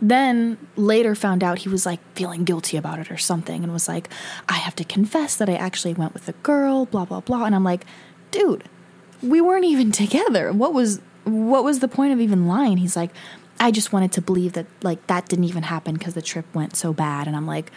Then 0.00 0.58
later 0.76 1.14
found 1.14 1.42
out 1.42 1.60
he 1.60 1.68
was 1.68 1.86
like 1.86 2.00
feeling 2.14 2.44
guilty 2.44 2.76
about 2.76 2.98
it 2.98 3.10
or 3.10 3.16
something 3.16 3.62
and 3.62 3.72
was 3.72 3.88
like, 3.88 4.08
I 4.48 4.54
have 4.54 4.76
to 4.76 4.84
confess 4.84 5.36
that 5.36 5.48
I 5.48 5.54
actually 5.54 5.94
went 5.94 6.14
with 6.14 6.28
a 6.28 6.32
girl, 6.32 6.86
blah, 6.86 7.04
blah, 7.04 7.20
blah. 7.20 7.44
And 7.44 7.54
I'm 7.54 7.64
like, 7.64 7.86
dude, 8.30 8.64
we 9.22 9.40
weren't 9.40 9.64
even 9.64 9.92
together. 9.92 10.52
What 10.52 10.72
was 10.72 11.00
what 11.24 11.64
was 11.64 11.80
the 11.80 11.88
point 11.88 12.12
of 12.12 12.20
even 12.20 12.46
lying? 12.46 12.76
He's 12.76 12.96
like, 12.96 13.10
I 13.58 13.70
just 13.70 13.92
wanted 13.92 14.12
to 14.12 14.22
believe 14.22 14.52
that 14.52 14.66
like 14.82 15.06
that 15.08 15.28
didn't 15.28 15.46
even 15.46 15.64
happen 15.64 15.94
because 15.94 16.14
the 16.14 16.22
trip 16.22 16.46
went 16.54 16.76
so 16.76 16.92
bad. 16.92 17.26
And 17.26 17.34
I'm 17.34 17.46
like, 17.46 17.72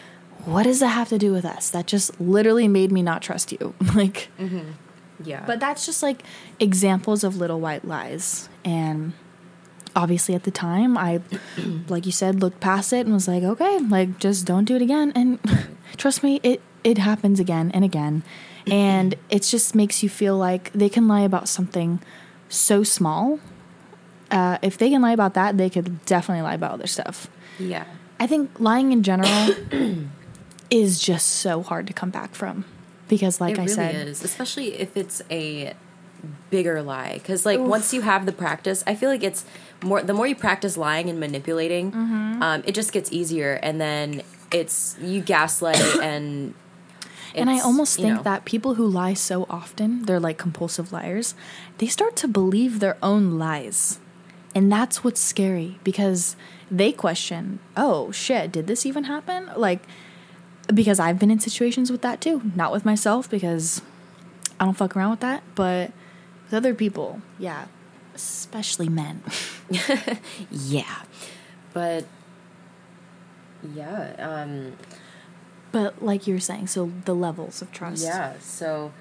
what 0.49 0.63
does 0.63 0.79
that 0.79 0.89
have 0.89 1.09
to 1.09 1.17
do 1.17 1.31
with 1.31 1.45
us? 1.45 1.69
That 1.69 1.87
just 1.87 2.19
literally 2.19 2.67
made 2.67 2.91
me 2.91 3.01
not 3.01 3.21
trust 3.21 3.51
you. 3.51 3.73
like 3.95 4.29
yeah. 5.23 5.43
but 5.45 5.59
that's 5.59 5.85
just 5.85 6.01
like 6.01 6.23
examples 6.59 7.23
of 7.23 7.37
little 7.37 7.59
white 7.59 7.85
lies. 7.85 8.49
And 8.63 9.13
obviously 9.95 10.35
at 10.35 10.43
the 10.43 10.51
time 10.51 10.97
I 10.97 11.21
like 11.87 12.05
you 12.05 12.11
said, 12.11 12.41
looked 12.41 12.59
past 12.59 12.93
it 12.93 13.05
and 13.05 13.13
was 13.13 13.27
like, 13.27 13.43
okay, 13.43 13.79
like 13.79 14.19
just 14.19 14.45
don't 14.45 14.65
do 14.65 14.75
it 14.75 14.81
again. 14.81 15.11
And 15.15 15.39
trust 15.97 16.23
me, 16.23 16.39
it 16.43 16.61
it 16.83 16.97
happens 16.97 17.39
again 17.39 17.71
and 17.73 17.83
again. 17.83 18.23
And 18.69 19.15
it 19.29 19.41
just 19.43 19.73
makes 19.73 20.03
you 20.03 20.09
feel 20.09 20.37
like 20.37 20.71
they 20.73 20.89
can 20.89 21.07
lie 21.07 21.21
about 21.21 21.49
something 21.49 22.01
so 22.49 22.83
small. 22.83 23.39
Uh, 24.29 24.59
if 24.61 24.77
they 24.77 24.91
can 24.91 25.01
lie 25.01 25.11
about 25.13 25.33
that, 25.33 25.57
they 25.57 25.71
could 25.71 26.05
definitely 26.05 26.43
lie 26.43 26.53
about 26.53 26.73
other 26.73 26.87
stuff. 26.87 27.27
yeah. 27.57 27.85
I 28.19 28.27
think 28.27 28.59
lying 28.59 28.91
in 28.91 29.01
general 29.01 29.55
is 30.69 30.99
just 30.99 31.27
so 31.27 31.63
hard 31.63 31.87
to 31.87 31.93
come 31.93 32.09
back 32.09 32.35
from 32.35 32.65
because, 33.07 33.41
like 33.41 33.53
it 33.53 33.59
I 33.59 33.63
really 33.63 33.73
said, 33.73 34.07
is, 34.07 34.23
especially 34.23 34.75
if 34.79 34.95
it's 34.95 35.21
a 35.31 35.73
bigger 36.49 36.81
lie. 36.81 37.13
Because 37.13 37.45
like 37.45 37.59
once 37.59 37.93
you 37.93 38.01
have 38.01 38.25
the 38.25 38.31
practice, 38.31 38.83
I 38.85 38.95
feel 38.95 39.09
like 39.09 39.23
it's 39.23 39.45
more. 39.83 40.01
The 40.01 40.13
more 40.13 40.27
you 40.27 40.35
practice 40.35 40.77
lying 40.77 41.09
and 41.09 41.19
manipulating, 41.19 41.91
Mm-hmm. 41.91 42.43
um, 42.43 42.63
it 42.65 42.75
just 42.75 42.91
gets 42.91 43.11
easier, 43.11 43.53
and 43.63 43.79
then 43.79 44.21
it's 44.51 44.95
you 45.01 45.21
gaslight 45.21 45.77
and. 46.01 46.53
And 47.35 47.47
I 47.47 47.59
almost 47.59 47.99
you 47.99 48.05
think 48.05 48.17
know, 48.17 48.23
that 48.23 48.43
people 48.45 48.73
who 48.73 48.87
lie 48.87 49.13
so 49.13 49.45
often, 49.51 50.03
they're 50.05 50.19
like 50.19 50.39
compulsive 50.39 50.91
liars, 50.91 51.35
they 51.77 51.85
start 51.85 52.15
to 52.17 52.27
believe 52.27 52.79
their 52.79 52.97
own 53.03 53.37
lies. 53.37 53.99
And 54.55 54.71
that's 54.71 55.03
what's 55.03 55.21
scary 55.21 55.77
because 55.83 56.35
they 56.71 56.91
question, 56.91 57.59
oh 57.77 58.11
shit, 58.11 58.51
did 58.51 58.65
this 58.65 58.83
even 58.83 59.03
happen? 59.03 59.51
Like, 59.55 59.83
because 60.73 60.99
I've 60.99 61.19
been 61.19 61.31
in 61.31 61.39
situations 61.39 61.91
with 61.91 62.01
that 62.01 62.21
too. 62.21 62.41
Not 62.55 62.71
with 62.71 62.85
myself 62.85 63.29
because 63.29 63.81
I 64.59 64.65
don't 64.65 64.75
fuck 64.75 64.95
around 64.95 65.11
with 65.11 65.19
that, 65.21 65.43
but 65.55 65.91
with 66.45 66.53
other 66.53 66.73
people, 66.73 67.21
yeah, 67.37 67.65
especially 68.13 68.89
men. 68.89 69.23
yeah, 70.51 71.03
but 71.73 72.05
yeah, 73.73 74.15
um, 74.19 74.73
but 75.71 76.03
like 76.03 76.27
you're 76.27 76.39
saying, 76.39 76.67
so 76.67 76.91
the 77.05 77.15
levels 77.15 77.61
of 77.61 77.71
trust. 77.71 78.03
Yeah. 78.03 78.33
So, 78.39 78.91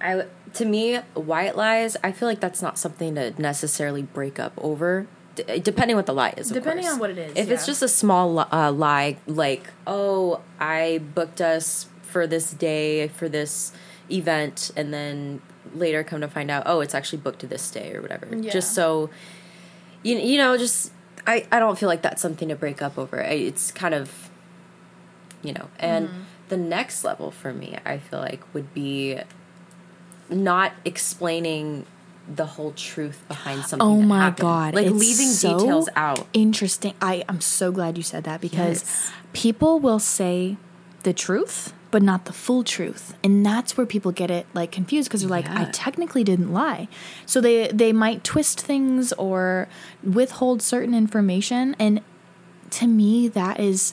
I 0.00 0.26
to 0.54 0.64
me, 0.64 0.96
white 1.14 1.56
lies. 1.56 1.96
I 2.02 2.12
feel 2.12 2.28
like 2.28 2.40
that's 2.40 2.62
not 2.62 2.78
something 2.78 3.14
to 3.14 3.40
necessarily 3.40 4.02
break 4.02 4.38
up 4.38 4.52
over. 4.58 5.06
D- 5.34 5.60
depending 5.60 5.96
what 5.96 6.06
the 6.06 6.12
lie 6.12 6.34
is, 6.36 6.50
Depending 6.50 6.84
course. 6.84 6.94
on 6.94 7.00
what 7.00 7.10
it 7.10 7.18
is, 7.18 7.32
If 7.36 7.50
it's 7.50 7.64
just 7.66 7.82
a 7.82 7.88
small 7.88 8.38
uh, 8.40 8.70
lie, 8.72 9.16
like 9.26 9.64
oh, 9.86 10.40
I 10.60 11.00
booked 11.14 11.40
us 11.40 11.86
for 12.02 12.26
this 12.26 12.50
day 12.52 13.08
for 13.08 13.28
this 13.28 13.72
event, 14.10 14.70
and 14.76 14.92
then 14.92 15.40
later 15.74 16.04
come 16.04 16.20
to 16.20 16.28
find 16.28 16.50
out, 16.50 16.64
oh, 16.66 16.80
it's 16.80 16.94
actually 16.94 17.18
booked 17.18 17.38
to 17.40 17.46
this 17.46 17.70
day 17.70 17.94
or 17.94 18.02
whatever. 18.02 18.28
Yeah. 18.30 18.50
Just 18.52 18.74
so 18.74 19.08
you 20.02 20.16
you 20.18 20.36
know, 20.36 20.58
just 20.58 20.92
I 21.26 21.46
I 21.50 21.58
don't 21.58 21.78
feel 21.78 21.88
like 21.88 22.02
that's 22.02 22.20
something 22.20 22.48
to 22.50 22.56
break 22.56 22.82
up 22.82 22.98
over. 22.98 23.22
I, 23.22 23.28
it's 23.34 23.70
kind 23.72 23.94
of 23.94 24.30
you 25.42 25.52
know, 25.54 25.68
and 25.78 26.08
Mm-hmm. 26.08 26.20
the 26.50 26.56
next 26.56 27.04
level 27.04 27.30
for 27.30 27.52
me, 27.52 27.78
I 27.86 27.98
feel 27.98 28.18
like 28.20 28.42
would 28.54 28.74
be 28.74 29.18
not 30.28 30.72
explaining 30.84 31.84
the 32.28 32.46
whole 32.46 32.72
truth 32.72 33.24
behind 33.28 33.60
oh 33.60 33.66
something. 33.66 33.88
Oh 33.88 34.00
my 34.02 34.20
happened. 34.20 34.40
god! 34.40 34.74
Like 34.74 34.86
it's 34.86 34.94
leaving 34.98 35.28
so 35.28 35.58
details 35.58 35.88
out. 35.96 36.26
Interesting. 36.32 36.94
I 37.00 37.24
I'm 37.28 37.40
so 37.40 37.72
glad 37.72 37.96
you 37.96 38.02
said 38.02 38.24
that 38.24 38.40
because 38.40 38.82
Yes. 38.82 39.12
people 39.32 39.78
will 39.80 39.98
say 39.98 40.56
the 41.02 41.12
truth, 41.12 41.72
but 41.90 42.00
not 42.02 42.26
the 42.26 42.32
full 42.32 42.62
truth, 42.62 43.16
and 43.24 43.44
that's 43.44 43.76
where 43.76 43.86
people 43.86 44.12
get 44.12 44.30
it 44.30 44.46
like 44.54 44.70
confused 44.70 45.08
because 45.08 45.22
they're 45.22 45.30
like, 45.30 45.48
I 45.50 45.64
technically 45.72 46.22
didn't 46.24 46.52
lie, 46.52 46.86
so 47.26 47.40
they 47.40 47.66
they 47.68 47.92
might 47.92 48.22
twist 48.22 48.60
things 48.60 49.12
or 49.14 49.68
withhold 50.04 50.62
certain 50.62 50.94
information, 50.94 51.74
and 51.78 52.00
to 52.70 52.86
me 52.86 53.28
that 53.28 53.58
is 53.60 53.92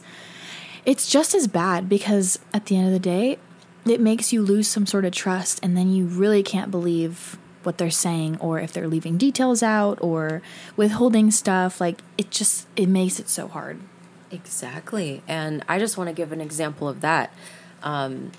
it's 0.85 1.09
just 1.09 1.33
as 1.35 1.47
bad 1.47 1.89
because 1.89 2.39
at 2.53 2.67
the 2.67 2.77
end 2.77 2.87
of 2.87 2.93
the 2.93 2.99
day 2.99 3.37
it 3.85 3.99
makes 3.99 4.31
you 4.31 4.41
lose 4.41 4.67
some 4.67 4.85
sort 4.85 5.03
of 5.03 5.11
trust 5.11 5.59
and 5.61 5.75
then 5.75 5.91
you 5.91 6.05
really 6.05 6.41
can't 6.43 6.71
believe 6.71 7.37
what 7.63 7.77
they're 7.77 7.89
saying 7.89 8.37
or 8.39 8.59
if 8.59 8.71
they're 8.71 8.87
leaving 8.87 9.17
details 9.17 9.61
out 9.61 9.97
or 10.01 10.41
withholding 10.77 11.29
stuff 11.29 11.81
like 11.81 12.01
it 12.17 12.31
just 12.31 12.67
it 12.75 12.87
makes 12.87 13.19
it 13.19 13.27
so 13.27 13.47
hard 13.47 13.79
Exactly. 14.31 15.23
And 15.27 15.63
I 15.67 15.79
just 15.79 15.97
want 15.97 16.09
to 16.09 16.13
give 16.13 16.31
an 16.31 16.41
example 16.41 16.87
of 16.87 17.01
that. 17.01 17.33
Um, 17.81 18.31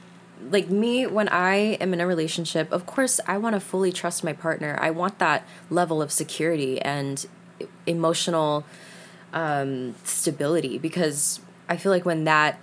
like 0.50 0.70
me, 0.70 1.06
when 1.06 1.28
I 1.28 1.54
am 1.80 1.92
in 1.92 2.00
a 2.00 2.06
relationship, 2.06 2.72
of 2.72 2.86
course, 2.86 3.20
I 3.26 3.38
want 3.38 3.54
to 3.54 3.60
fully 3.60 3.92
trust 3.92 4.24
my 4.24 4.32
partner. 4.32 4.78
I 4.80 4.90
want 4.90 5.18
that 5.18 5.46
level 5.68 6.00
of 6.00 6.12
security 6.12 6.80
and 6.80 7.26
emotional 7.86 8.64
um, 9.32 9.94
stability 10.04 10.78
because 10.78 11.40
I 11.68 11.76
feel 11.76 11.92
like 11.92 12.06
when 12.06 12.24
that 12.24 12.58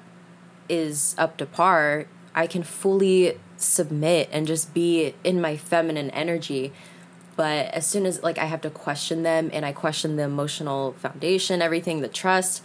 is 0.70 1.16
up 1.18 1.38
to 1.38 1.46
par, 1.46 2.06
I 2.34 2.48
can 2.48 2.64
fully 2.64 3.38
submit 3.58 4.30
and 4.32 4.48
just 4.48 4.74
be 4.74 5.14
in 5.24 5.42
my 5.42 5.58
feminine 5.58 6.10
energy. 6.12 6.72
But 7.36 7.68
as 7.74 7.86
soon 7.86 8.06
as 8.08 8.24
like 8.24 8.40
i 8.40 8.46
have 8.46 8.62
to 8.62 8.70
question 8.72 9.22
them 9.22 9.52
and 9.54 9.64
i 9.64 9.72
question 9.72 10.16
the 10.16 10.24
emotional 10.24 10.94
foundation 10.94 11.62
everything 11.62 12.02
the 12.02 12.08
trust 12.08 12.64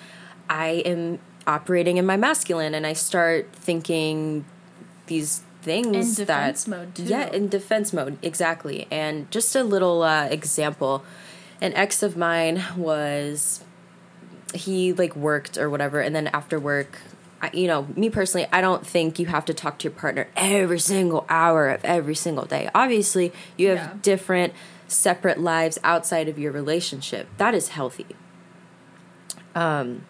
I 0.48 0.82
am 0.84 1.18
operating 1.46 1.96
in 1.96 2.06
my 2.06 2.16
masculine 2.16 2.74
and 2.74 2.86
I 2.86 2.92
start 2.92 3.48
thinking 3.52 4.44
these 5.06 5.42
things 5.62 6.18
in 6.18 6.26
defense 6.26 6.66
mode 6.66 6.94
too. 6.94 7.04
yeah 7.04 7.30
in 7.32 7.48
defense 7.48 7.92
mode 7.92 8.18
exactly. 8.22 8.86
And 8.90 9.30
just 9.30 9.56
a 9.56 9.64
little 9.64 10.02
uh, 10.02 10.26
example. 10.26 11.04
An 11.60 11.72
ex 11.74 12.02
of 12.02 12.16
mine 12.16 12.62
was 12.76 13.64
he 14.54 14.92
like 14.92 15.16
worked 15.16 15.56
or 15.56 15.70
whatever 15.70 16.00
and 16.00 16.14
then 16.14 16.28
after 16.28 16.60
work 16.60 16.98
you 17.52 17.66
know 17.66 17.86
me 17.96 18.08
personally 18.10 18.46
i 18.52 18.60
don't 18.60 18.86
think 18.86 19.18
you 19.18 19.26
have 19.26 19.44
to 19.44 19.52
talk 19.54 19.78
to 19.78 19.84
your 19.84 19.92
partner 19.92 20.28
every 20.36 20.78
single 20.78 21.24
hour 21.28 21.68
of 21.68 21.84
every 21.84 22.14
single 22.14 22.44
day 22.44 22.68
obviously 22.74 23.32
you 23.56 23.68
have 23.68 23.76
Yeah. 23.78 23.92
different 24.02 24.52
separate 24.88 25.40
lives 25.40 25.78
outside 25.82 26.28
of 26.28 26.38
your 26.38 26.52
relationship 26.52 27.28
that 27.38 27.54
is 27.54 27.68
healthy 27.68 28.06
Um 29.54 30.06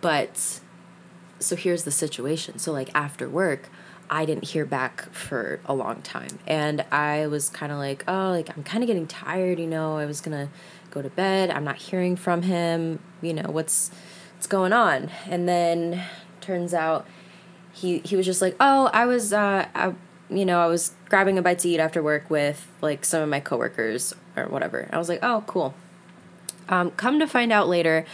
but 0.00 0.60
so 1.38 1.56
here's 1.56 1.84
the 1.84 1.90
situation. 1.90 2.58
So 2.58 2.72
like 2.72 2.90
after 2.94 3.28
work, 3.28 3.68
I 4.10 4.24
didn't 4.24 4.44
hear 4.44 4.64
back 4.64 5.10
for 5.12 5.60
a 5.64 5.74
long 5.74 6.02
time. 6.02 6.38
And 6.46 6.84
I 6.92 7.26
was 7.28 7.48
kind 7.48 7.72
of 7.72 7.78
like, 7.78 8.04
oh, 8.08 8.30
like 8.30 8.48
I'm 8.56 8.62
kind 8.64 8.82
of 8.84 8.86
getting 8.88 9.06
tired, 9.06 9.58
you 9.58 9.66
know. 9.66 9.96
I 9.98 10.06
was 10.06 10.20
going 10.20 10.36
to 10.46 10.52
go 10.90 11.02
to 11.02 11.08
bed. 11.10 11.50
I'm 11.50 11.64
not 11.64 11.76
hearing 11.76 12.16
from 12.16 12.42
him. 12.42 12.98
You 13.22 13.34
know, 13.34 13.50
what's 13.50 13.90
what's 14.42 14.48
going 14.48 14.72
on? 14.72 15.08
And 15.30 15.48
then 15.48 16.02
turns 16.40 16.74
out 16.74 17.06
he 17.72 18.00
he 18.00 18.16
was 18.16 18.26
just 18.26 18.42
like, 18.42 18.56
"Oh, 18.58 18.90
I 18.92 19.06
was 19.06 19.32
uh 19.32 19.68
I, 19.72 19.94
you 20.28 20.44
know, 20.44 20.60
I 20.60 20.66
was 20.66 20.94
grabbing 21.08 21.38
a 21.38 21.42
bite 21.42 21.60
to 21.60 21.68
eat 21.68 21.78
after 21.78 22.02
work 22.02 22.28
with 22.28 22.66
like 22.80 23.04
some 23.04 23.22
of 23.22 23.28
my 23.28 23.38
coworkers 23.38 24.12
or 24.36 24.48
whatever." 24.48 24.88
I 24.92 24.98
was 24.98 25.08
like, 25.08 25.20
"Oh, 25.22 25.44
cool." 25.46 25.74
Um, 26.68 26.90
come 26.92 27.20
to 27.20 27.28
find 27.28 27.52
out 27.52 27.68
later, 27.68 28.04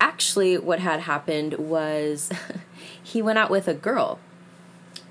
actually, 0.00 0.56
what 0.56 0.78
had 0.78 1.00
happened 1.00 1.58
was 1.58 2.30
he 3.02 3.20
went 3.20 3.38
out 3.38 3.50
with 3.50 3.68
a 3.68 3.74
girl. 3.74 4.18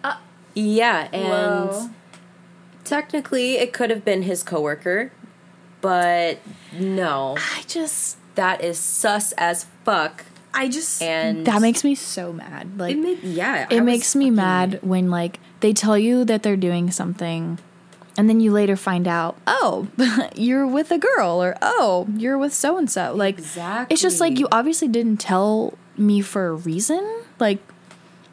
Uh, 0.04 0.18
Yeah, 0.56 1.08
and 1.14 1.70
Whoa. 1.70 1.90
technically 2.84 3.58
it 3.58 3.74
could 3.74 3.92
have 3.92 4.04
been 4.04 4.24
his 4.24 4.42
coworker, 4.42 5.12
but 5.82 6.40
no, 6.76 7.36
i 7.38 7.62
just 7.68 8.18
that 8.34 8.64
is 8.64 8.80
sus 8.80 9.34
as 9.34 9.68
fuck. 9.86 10.26
I 10.54 10.68
just 10.68 11.02
And- 11.02 11.46
that 11.48 11.62
makes 11.62 11.84
me 11.84 11.96
so 11.96 12.32
mad 12.34 12.78
like 12.78 12.96
It 12.96 13.00
made, 13.00 13.24
yeah, 13.24 13.68
it 13.70 13.78
I 13.78 13.80
makes 13.82 14.16
me 14.16 14.26
fucking- 14.26 14.36
mad 14.36 14.80
when 14.82 15.10
like 15.10 15.40
they 15.62 15.74
tell 15.74 15.98
you 15.98 16.24
that 16.26 16.44
they're 16.44 16.56
doing 16.58 16.92
something 16.92 17.60
and 18.18 18.30
then 18.30 18.40
you 18.40 18.52
later 18.52 18.76
find 18.76 19.08
out 19.08 19.36
oh 19.48 19.88
you're 20.36 20.68
with 20.68 20.92
a 20.92 20.98
girl 21.00 21.42
or 21.44 21.56
oh 21.62 22.08
you're 22.16 22.38
with 22.38 22.54
so 22.54 22.78
and 22.78 22.90
so 22.90 23.14
like 23.16 23.40
it's 23.90 24.02
just 24.02 24.20
like 24.20 24.38
you 24.40 24.48
obviously 24.52 24.88
didn't 24.88 25.18
tell 25.18 25.74
me 25.98 26.22
for 26.22 26.48
a 26.48 26.54
reason 26.54 27.02
like 27.40 27.60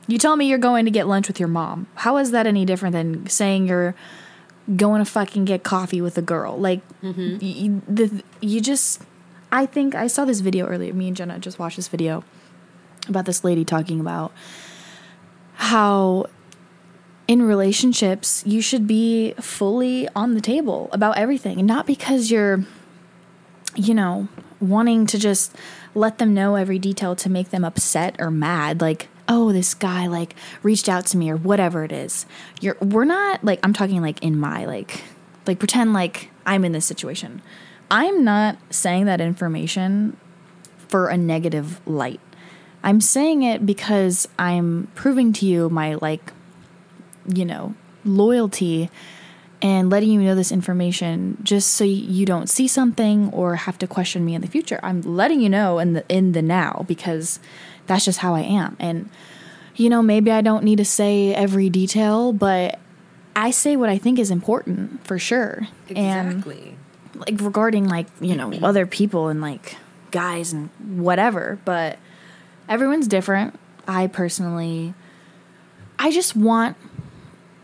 you 0.06 0.18
tell 0.18 0.35
me 0.37 0.46
you're 0.48 0.59
going 0.59 0.85
to 0.87 0.90
get 0.90 1.06
lunch 1.06 1.28
with 1.28 1.38
your 1.38 1.48
mom. 1.48 1.87
How 1.94 2.16
is 2.16 2.33
that 2.33 2.44
any 2.44 2.64
different 2.64 2.94
than 2.94 3.28
saying 3.28 3.68
you're 3.68 3.94
going 4.74 4.98
to 5.04 5.09
fucking 5.09 5.44
get 5.44 5.62
coffee 5.62 6.00
with 6.00 6.18
a 6.18 6.22
girl? 6.22 6.56
Like 6.59 6.80
Mm-hmm. 7.00 7.33
y- 7.35 7.38
you, 7.40 7.83
the, 7.87 8.22
you 8.40 8.61
just 8.61 9.02
i 9.52 9.66
think 9.66 9.94
i 9.94 10.06
saw 10.06 10.24
this 10.24 10.40
video 10.40 10.66
earlier. 10.66 10.92
Me 10.92 11.08
and 11.08 11.16
jenna 11.16 11.38
just 11.38 11.58
watched 11.58 11.76
this 11.76 11.88
video 11.88 12.24
about 13.08 13.26
this 13.26 13.44
lady 13.44 13.64
talking 13.64 14.00
about 14.00 14.32
how 15.54 16.26
in 17.30 17.42
relationships 17.42 18.42
you 18.44 18.60
should 18.60 18.88
be 18.88 19.32
fully 19.34 20.08
on 20.16 20.34
the 20.34 20.40
table 20.40 20.88
about 20.90 21.16
everything. 21.16 21.64
Not 21.64 21.86
because 21.86 22.28
you're 22.28 22.64
you 23.76 23.94
know 23.94 24.26
wanting 24.60 25.06
to 25.06 25.16
just 25.16 25.54
let 25.94 26.18
them 26.18 26.34
know 26.34 26.56
every 26.56 26.80
detail 26.80 27.14
to 27.14 27.30
make 27.30 27.50
them 27.50 27.64
upset 27.64 28.16
or 28.18 28.32
mad. 28.32 28.80
Like 28.80 29.06
oh 29.28 29.52
this 29.52 29.74
guy 29.74 30.08
like 30.08 30.34
reached 30.64 30.88
out 30.88 31.06
to 31.06 31.16
me 31.16 31.30
or 31.30 31.36
whatever 31.36 31.84
it 31.84 31.92
is. 31.92 32.26
You're 32.60 32.76
we're 32.80 33.04
not 33.04 33.44
like 33.44 33.60
i'm 33.62 33.72
talking 33.72 34.02
like 34.02 34.20
in 34.24 34.36
my 34.36 34.64
like 34.64 35.04
like 35.46 35.60
pretend 35.60 35.92
like 35.92 36.30
i'm 36.46 36.64
in 36.64 36.72
this 36.72 36.84
situation 36.84 37.42
i'm 37.90 38.24
not 38.24 38.57
saying 38.70 39.07
that 39.07 39.20
information 39.20 40.16
for 40.88 41.09
a 41.09 41.16
negative 41.16 41.81
light 41.87 42.20
i'm 42.83 43.00
saying 43.00 43.42
it 43.42 43.64
because 43.64 44.29
i'm 44.38 44.88
proving 44.94 45.33
to 45.33 45.46
you 45.46 45.68
my 45.68 45.94
like 45.94 46.33
you 47.35 47.44
know, 47.44 47.74
loyalty 48.05 48.90
and 49.62 49.90
letting 49.90 50.11
you 50.11 50.20
know 50.20 50.35
this 50.35 50.50
information 50.50 51.37
just 51.42 51.74
so 51.74 51.85
you 51.85 52.24
don't 52.24 52.48
see 52.48 52.66
something 52.66 53.31
or 53.31 53.57
have 53.57 53.79
to 53.79 53.87
question 53.87 54.24
me 54.24 54.35
in 54.35 54.40
the 54.40 54.48
future. 54.48 54.81
I'm 54.83 55.03
letting 55.03 55.40
you 55.40 55.48
know 55.48 55.79
in 55.79 55.92
the 55.92 56.05
in 56.09 56.33
the 56.33 56.42
now 56.42 56.85
because 56.88 57.40
that's 57.87 58.05
just 58.05 58.20
how 58.20 58.35
I 58.35 58.40
am. 58.40 58.76
And 58.81 59.11
you 59.76 59.90
know, 59.90 60.03
maybe 60.03 60.31
I 60.31 60.40
don't 60.40 60.64
need 60.64 60.76
to 60.76 60.85
say 60.85 61.35
every 61.35 61.68
detail, 61.68 62.33
but 62.33 62.79
I 63.37 63.50
say 63.50 63.76
what 63.76 63.88
I 63.88 63.98
think 63.98 64.18
is 64.18 64.31
important 64.31 65.07
for 65.07 65.18
sure. 65.18 65.68
And 65.94 66.33
Exactly. 66.38 66.76
Like 67.20 67.40
regarding 67.40 67.88
like 67.88 68.06
you 68.20 68.35
know 68.37 68.48
mm-hmm. 68.50 68.64
other 68.64 68.87
people 68.87 69.28
and 69.28 69.40
like 69.40 69.76
guys 70.11 70.52
and 70.52 70.70
whatever 70.78 71.59
but 71.64 71.98
everyone's 72.68 73.06
different. 73.09 73.59
I 73.88 74.06
personally 74.06 74.94
i 75.98 76.11
just 76.11 76.37
want 76.37 76.76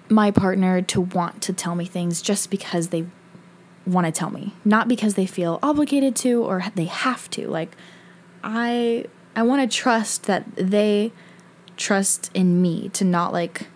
my 0.08 0.30
partner 0.30 0.82
to 0.82 1.00
want 1.00 1.42
to 1.42 1.52
tell 1.52 1.74
me 1.74 1.84
things 1.84 2.20
just 2.22 2.50
because 2.50 2.88
they 2.88 3.06
want 3.86 4.06
to 4.06 4.12
tell 4.12 4.30
me 4.30 4.52
not 4.64 4.88
because 4.88 5.14
they 5.14 5.26
feel 5.26 5.58
obligated 5.62 6.16
to 6.16 6.42
or 6.44 6.62
they 6.74 6.86
have 6.86 7.28
to. 7.30 7.48
Like 7.48 7.76
i 8.42 9.04
i 9.36 9.42
want 9.42 9.68
to 9.68 9.76
trust 9.76 10.24
that 10.24 10.44
they 10.56 11.12
trust 11.76 12.30
in 12.34 12.60
me 12.62 12.88
to 12.90 13.04
not 13.04 13.32
like 13.32 13.68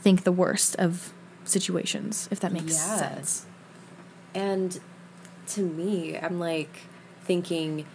think 0.00 0.24
the 0.24 0.32
worst 0.32 0.76
of 0.76 1.12
situations 1.44 2.28
if 2.30 2.38
that 2.40 2.52
makes 2.52 2.74
Yeah. 2.74 2.96
sense. 2.96 3.46
And 4.34 4.78
to 5.48 5.62
me, 5.62 6.16
I'm 6.16 6.38
like 6.38 6.82
thinking 7.24 7.86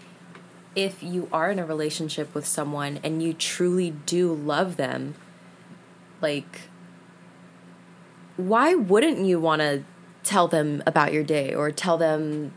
if 0.75 1.03
you 1.03 1.27
are 1.31 1.51
in 1.51 1.59
a 1.59 1.65
relationship 1.65 2.33
with 2.33 2.45
someone 2.45 2.99
and 3.03 3.21
you 3.21 3.33
truly 3.33 3.91
do 4.05 4.33
love 4.33 4.77
them, 4.77 5.15
like, 6.21 6.61
why 8.37 8.73
wouldn't 8.73 9.25
you 9.25 9.39
want 9.39 9.61
to 9.61 9.83
tell 10.23 10.47
them 10.47 10.81
about 10.85 11.11
your 11.11 11.23
day 11.23 11.53
or 11.53 11.71
tell 11.71 11.97
them, 11.97 12.53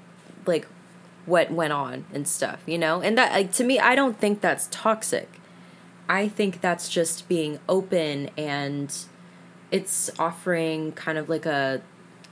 like, 0.46 0.66
what 1.26 1.50
went 1.50 1.72
on 1.72 2.04
and 2.12 2.28
stuff, 2.28 2.61
you 2.66 2.78
know? 2.78 3.00
And 3.00 3.18
that, 3.18 3.33
like, 3.33 3.52
to 3.52 3.64
me, 3.64 3.78
I 3.78 3.94
don't 3.94 4.18
think 4.18 4.40
that's 4.40 4.68
toxic. 4.70 5.40
I 6.09 6.28
think 6.28 6.61
that's 6.61 6.88
just 6.88 7.28
being 7.28 7.59
open 7.68 8.30
and 8.37 8.94
it's 9.70 10.11
offering 10.18 10.92
kind 10.92 11.16
of 11.16 11.28
like 11.28 11.46
a 11.46 11.83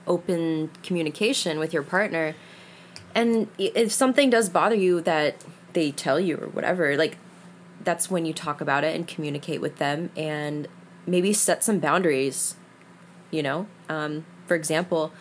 open 0.07 0.70
communication 0.83 1.59
with 1.59 1.72
your 1.72 1.83
partner 1.83 2.35
and 3.14 3.48
if 3.59 3.92
something 3.92 4.31
does 4.31 4.48
bother 4.48 4.75
you 4.75 5.01
that 5.01 5.37
they 5.72 5.90
tell 5.90 6.18
you 6.20 6.37
or 6.37 6.48
whatever 6.48 6.96
like 6.96 7.16
that's 7.83 8.11
when 8.11 8.25
you 8.25 8.33
talk 8.33 8.61
about 8.61 8.85
it 8.85 8.94
and 8.94 9.09
communicate 9.09 9.61
with 9.61 9.79
them 9.79 10.11
and 10.16 10.68
maybe 11.07 11.33
set 11.33 11.64
some 11.64 11.79
boundaries 11.79 12.57
you 13.31 13.42
know? 13.42 13.66
Um, 13.88 14.27
for 14.46 14.55
example 14.55 15.12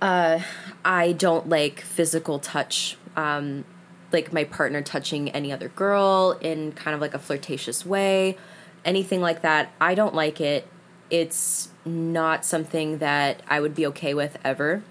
uh, 0.00 0.40
i 0.84 1.12
don't 1.12 1.48
like 1.48 1.80
physical 1.80 2.38
touch 2.38 2.96
um, 3.16 3.64
like 4.12 4.32
my 4.32 4.44
partner 4.44 4.80
touching 4.80 5.28
any 5.30 5.52
other 5.52 5.68
girl 5.68 6.38
in 6.40 6.72
kind 6.72 6.94
of 6.94 7.00
like 7.00 7.14
a 7.14 7.18
flirtatious 7.18 7.84
way 7.84 8.36
anything 8.84 9.20
like 9.20 9.42
that. 9.42 9.70
I 9.80 9.94
don't 9.94 10.14
like 10.14 10.40
it. 10.40 10.66
It's 11.10 11.68
not 11.84 12.44
something 12.44 12.98
that 12.98 13.42
i 13.48 13.58
would 13.58 13.74
be 13.74 13.86
okay 13.86 14.12
with 14.12 14.36
ever 14.44 14.82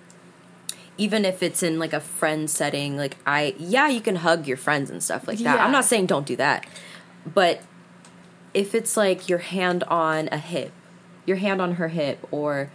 even 0.97 1.25
if 1.25 1.43
it's 1.43 1.61
in 1.61 1.77
like 1.79 1.93
a 1.93 1.99
friend 1.99 2.49
setting 2.49 2.97
like 2.97 3.15
i 3.25 3.53
yeah 3.59 3.87
you 3.87 4.01
can 4.01 4.15
hug 4.17 4.47
your 4.47 4.57
friends 4.57 4.89
and 4.89 5.01
stuff 5.03 5.27
like 5.27 5.37
that. 5.39 5.55
Yeah. 5.57 5.63
i'm 5.65 5.71
not 5.71 5.85
saying 5.85 6.05
don't 6.07 6.25
do 6.25 6.35
that. 6.37 6.65
But 7.33 7.61
if 8.53 8.73
it's 8.73 8.95
like 8.97 9.27
your 9.29 9.39
hand 9.39 9.83
on 9.85 10.29
a 10.31 10.37
hip 10.37 10.71
your 11.25 11.37
hand 11.37 11.61
on 11.61 11.73
her 11.73 11.89
hip 11.89 12.25
or 12.31 12.71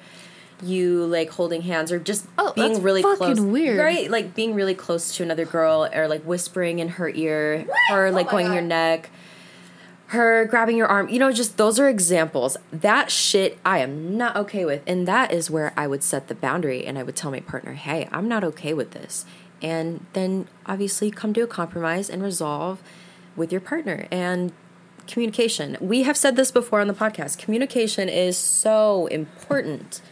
you 0.62 1.04
like 1.06 1.30
holding 1.30 1.62
hands 1.62 1.90
or 1.90 1.98
just 1.98 2.26
Oh, 2.38 2.52
being 2.52 2.82
really 2.82 3.02
close 3.02 3.40
weird. 3.40 3.78
right? 3.80 4.08
Like 4.10 4.34
being 4.34 4.54
really 4.54 4.74
close 4.74 5.16
to 5.16 5.22
another 5.24 5.44
girl 5.44 5.88
or 5.92 6.06
like 6.06 6.22
whispering 6.22 6.78
in 6.78 6.88
her 6.90 7.08
ear 7.08 7.66
or 7.90 8.10
like 8.12 8.28
Oh 8.28 8.30
going 8.32 8.46
in 8.46 8.52
your 8.52 8.62
neck 8.62 9.10
her 10.12 10.44
grabbing 10.44 10.76
your 10.76 10.86
arm. 10.86 11.08
You 11.08 11.18
know 11.18 11.32
just 11.32 11.56
those 11.56 11.78
are 11.80 11.88
examples. 11.88 12.56
That 12.72 13.10
shit 13.10 13.58
i 13.64 13.78
am 13.78 14.16
not 14.16 14.36
okay 14.36 14.64
with. 14.64 14.82
And 14.86 15.08
that 15.08 15.32
is 15.32 15.50
where 15.50 15.72
i 15.76 15.86
would 15.86 16.02
set 16.02 16.28
the 16.28 16.34
boundary 16.34 16.86
and 16.86 16.98
i 16.98 17.02
would 17.02 17.16
tell 17.16 17.30
my 17.30 17.40
partner 17.40 17.74
hey 17.74 18.08
i'm 18.12 18.28
not 18.28 18.44
okay 18.44 18.74
with 18.74 18.92
this. 18.92 19.24
And 19.60 20.06
then 20.12 20.48
obviously 20.66 21.10
come 21.10 21.32
to 21.34 21.42
a 21.42 21.46
compromise 21.46 22.10
and 22.10 22.22
resolve 22.22 22.82
with 23.36 23.52
your 23.52 23.60
partner 23.60 24.06
and 24.10 24.52
communication. 25.06 25.76
We 25.80 26.02
have 26.02 26.16
said 26.16 26.36
this 26.36 26.50
before 26.50 26.80
on 26.80 26.88
the 26.88 26.94
podcast. 26.94 27.38
Communication 27.38 28.08
is 28.08 28.36
so 28.36 29.06
important. 29.06 30.02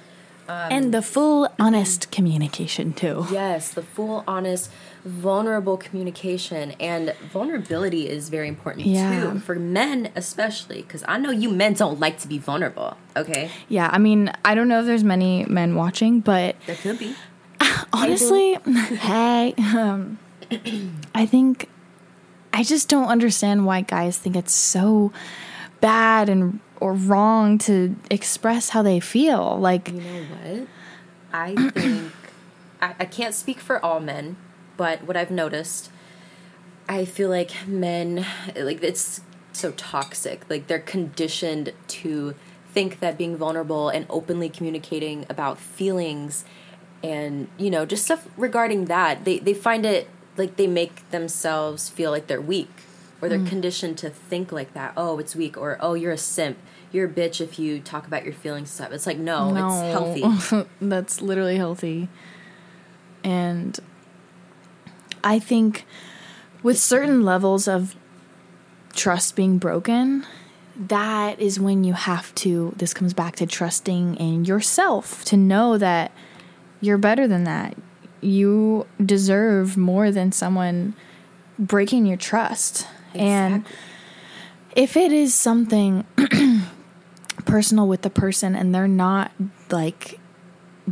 And 0.50 0.92
the 0.92 1.02
full 1.02 1.48
honest 1.58 2.10
communication 2.10 2.92
too. 2.92 3.26
Yes, 3.30 3.72
the 3.72 3.82
full, 3.82 4.24
honest, 4.26 4.70
vulnerable 5.04 5.76
communication 5.76 6.72
and 6.80 7.14
vulnerability 7.32 8.08
is 8.08 8.28
very 8.28 8.48
important 8.48 8.86
Yeah. 8.86 9.32
too 9.32 9.38
for 9.40 9.54
men, 9.54 10.10
especially 10.14 10.82
because 10.82 11.02
I 11.08 11.18
know 11.18 11.30
you 11.30 11.50
men 11.50 11.72
don't 11.74 11.98
like 11.98 12.18
to 12.20 12.28
be 12.28 12.38
vulnerable. 12.38 12.96
Okay, 13.16 13.50
Yeah, 13.68 13.88
I 13.92 13.98
mean, 13.98 14.30
I 14.44 14.54
don't 14.54 14.68
know 14.68 14.80
if 14.80 14.86
there's 14.86 15.04
many 15.04 15.44
men 15.46 15.74
watching, 15.74 16.20
but 16.20 16.56
there 16.66 16.76
could 16.76 16.98
be. 16.98 17.14
honestly, 17.92 18.54
hey, 18.96 19.54
um, 19.58 20.18
I 21.14 21.26
think 21.26 21.68
I 22.52 22.62
just 22.62 22.88
don't 22.88 23.08
understand 23.08 23.64
why 23.66 23.80
guys 23.82 24.18
think 24.18 24.36
it's 24.36 24.54
so 24.54 25.12
bad 25.80 26.28
and 26.28 26.60
or 26.80 26.94
wrong 26.94 27.58
to 27.58 27.94
express 28.10 28.70
how 28.70 28.82
they 28.82 29.00
feel. 29.00 29.58
Like, 29.58 29.88
You 29.88 30.00
know 30.00 30.24
what? 30.24 30.68
I 31.32 31.54
think 31.72 32.12
I, 32.80 32.94
I 33.00 33.04
can't 33.04 33.34
speak 33.34 33.60
for 33.60 33.84
all 33.84 34.00
men, 34.00 34.36
but 34.80 35.04
what 35.04 35.14
I've 35.14 35.30
noticed, 35.30 35.90
I 36.88 37.04
feel 37.04 37.28
like 37.28 37.66
men 37.68 38.24
like 38.56 38.82
it's 38.82 39.20
so 39.52 39.72
toxic. 39.72 40.48
Like 40.48 40.68
they're 40.68 40.78
conditioned 40.78 41.74
to 41.88 42.34
think 42.72 43.00
that 43.00 43.18
being 43.18 43.36
vulnerable 43.36 43.90
and 43.90 44.06
openly 44.08 44.48
communicating 44.48 45.26
about 45.28 45.58
feelings 45.58 46.46
and 47.04 47.48
you 47.58 47.68
know 47.68 47.84
just 47.84 48.06
stuff 48.06 48.26
regarding 48.38 48.86
that 48.86 49.26
they 49.26 49.38
they 49.38 49.52
find 49.52 49.84
it 49.84 50.08
like 50.38 50.56
they 50.56 50.66
make 50.66 51.10
themselves 51.10 51.90
feel 51.90 52.10
like 52.10 52.26
they're 52.26 52.40
weak 52.40 52.70
or 53.20 53.28
they're 53.28 53.38
mm. 53.38 53.48
conditioned 53.48 53.98
to 53.98 54.08
think 54.08 54.50
like 54.50 54.72
that. 54.72 54.94
Oh 54.96 55.18
it's 55.18 55.36
weak 55.36 55.58
or 55.58 55.76
oh 55.80 55.92
you're 55.92 56.12
a 56.12 56.16
simp. 56.16 56.56
You're 56.90 57.06
a 57.06 57.12
bitch 57.12 57.42
if 57.42 57.58
you 57.58 57.80
talk 57.80 58.06
about 58.06 58.24
your 58.24 58.32
feelings 58.32 58.70
and 58.70 58.86
stuff. 58.86 58.92
It's 58.92 59.06
like 59.06 59.18
no, 59.18 59.50
it's 59.54 60.22
healthy. 60.22 60.66
That's 60.80 61.20
literally 61.20 61.58
healthy. 61.58 62.08
And 63.22 63.78
I 65.22 65.38
think 65.38 65.84
with 66.62 66.78
certain 66.78 67.24
levels 67.24 67.68
of 67.68 67.96
trust 68.94 69.36
being 69.36 69.58
broken, 69.58 70.26
that 70.76 71.40
is 71.40 71.60
when 71.60 71.84
you 71.84 71.92
have 71.92 72.34
to, 72.36 72.72
this 72.76 72.94
comes 72.94 73.12
back 73.12 73.36
to 73.36 73.46
trusting 73.46 74.16
in 74.16 74.44
yourself 74.44 75.24
to 75.26 75.36
know 75.36 75.76
that 75.78 76.12
you're 76.80 76.98
better 76.98 77.28
than 77.28 77.44
that. 77.44 77.76
You 78.20 78.86
deserve 79.04 79.76
more 79.76 80.10
than 80.10 80.32
someone 80.32 80.94
breaking 81.58 82.06
your 82.06 82.16
trust. 82.16 82.86
And 83.14 83.66
if 84.74 84.96
it 84.96 85.12
is 85.12 85.34
something 85.34 86.06
personal 87.44 87.86
with 87.86 88.02
the 88.02 88.10
person 88.10 88.54
and 88.54 88.74
they're 88.74 88.88
not 88.88 89.32
like 89.70 90.18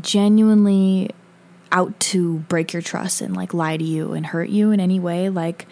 genuinely 0.00 1.10
out 1.70 1.98
to 2.00 2.38
break 2.40 2.72
your 2.72 2.82
trust 2.82 3.20
and 3.20 3.36
like 3.36 3.54
lie 3.54 3.76
to 3.76 3.84
you 3.84 4.12
and 4.12 4.26
hurt 4.26 4.48
you 4.48 4.70
in 4.70 4.80
any 4.80 5.00
way. 5.00 5.28
Like 5.28 5.66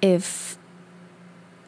if 0.00 0.58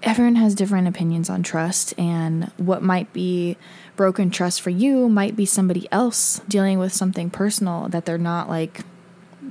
everyone 0.02 0.36
has 0.36 0.54
different 0.54 0.86
opinions 0.86 1.30
on 1.30 1.42
trust 1.42 1.98
and 1.98 2.52
what 2.56 2.82
might 2.82 3.12
be 3.12 3.56
broken 3.96 4.30
trust 4.30 4.60
for 4.60 4.70
you 4.70 5.08
might 5.08 5.34
be 5.34 5.46
somebody 5.46 5.88
else 5.90 6.40
dealing 6.46 6.78
with 6.78 6.92
something 6.92 7.30
personal 7.30 7.88
that 7.88 8.04
they're 8.04 8.18
not 8.18 8.48
like 8.48 8.80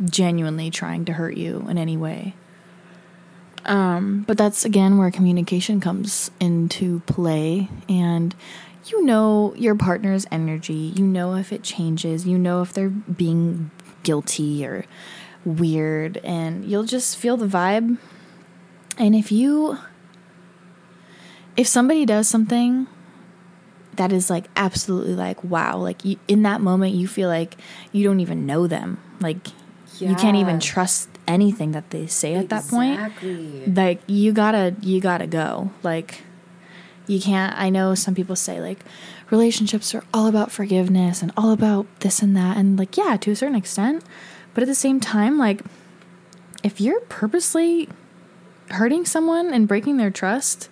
genuinely 0.05 0.69
trying 0.69 1.05
to 1.05 1.13
hurt 1.13 1.35
you 1.35 1.65
in 1.69 1.77
any 1.77 1.97
way. 1.97 2.35
Um, 3.65 4.23
but 4.27 4.37
that's 4.37 4.65
again 4.65 4.97
where 4.97 5.09
communication 5.11 5.79
comes 5.79 6.29
into 6.39 6.99
play. 7.01 7.69
And 7.87 8.35
you 8.87 9.05
know 9.05 9.53
your 9.55 9.75
partner's 9.75 10.25
energy. 10.31 10.91
You 10.95 11.05
know 11.05 11.35
if 11.35 11.53
it 11.53 11.63
changes. 11.63 12.27
You 12.27 12.37
know 12.37 12.61
if 12.61 12.73
they're 12.73 12.89
being 12.89 13.71
guilty 14.03 14.65
or 14.65 14.85
weird 15.45 16.17
and 16.17 16.65
you'll 16.65 16.83
just 16.83 17.17
feel 17.17 17.37
the 17.37 17.47
vibe. 17.47 17.97
And 18.97 19.15
if 19.15 19.31
you 19.31 19.77
if 21.57 21.67
somebody 21.67 22.05
does 22.05 22.27
something 22.27 22.87
that 23.95 24.11
is 24.11 24.29
like 24.29 24.45
absolutely 24.55 25.13
like 25.13 25.43
wow 25.43 25.77
like 25.77 26.03
you, 26.03 26.17
in 26.27 26.41
that 26.43 26.61
moment 26.61 26.95
you 26.95 27.07
feel 27.07 27.29
like 27.29 27.57
you 27.91 28.03
don't 28.03 28.19
even 28.19 28.45
know 28.45 28.67
them. 28.67 28.99
Like 29.19 29.47
you 29.99 30.15
can't 30.15 30.35
even 30.37 30.59
trust 30.59 31.09
anything 31.27 31.71
that 31.71 31.89
they 31.91 32.07
say 32.07 32.33
at 32.35 32.49
that 32.49 32.63
point. 32.67 32.99
Like 33.75 34.01
you 34.07 34.31
gotta 34.33 34.75
you 34.81 34.99
gotta 35.01 35.27
go. 35.27 35.71
Like 35.83 36.23
you 37.05 37.19
can't 37.19 37.53
i 37.57 37.69
know 37.69 37.93
some 37.95 38.15
people 38.15 38.35
say 38.35 38.61
like 38.61 38.79
relationships 39.29 39.93
are 39.95 40.03
all 40.13 40.27
about 40.27 40.51
forgiveness 40.51 41.21
and 41.21 41.31
all 41.37 41.51
about 41.51 41.85
this 42.01 42.21
and 42.21 42.35
that 42.37 42.57
and 42.57 42.77
like 42.77 42.95
yeah 42.97 43.17
to 43.17 43.31
a 43.31 43.35
certain 43.35 43.55
extent. 43.55 44.03
But 44.53 44.63
at 44.63 44.67
the 44.67 44.75
same 44.75 44.99
time 44.99 45.37
like 45.37 45.61
if 46.63 46.79
you're 46.79 46.99
purposely 47.01 47.89
hurting 48.69 49.05
someone 49.05 49.53
and 49.53 49.67
breaking 49.67 49.97
their 49.97 50.11
trust 50.11 50.69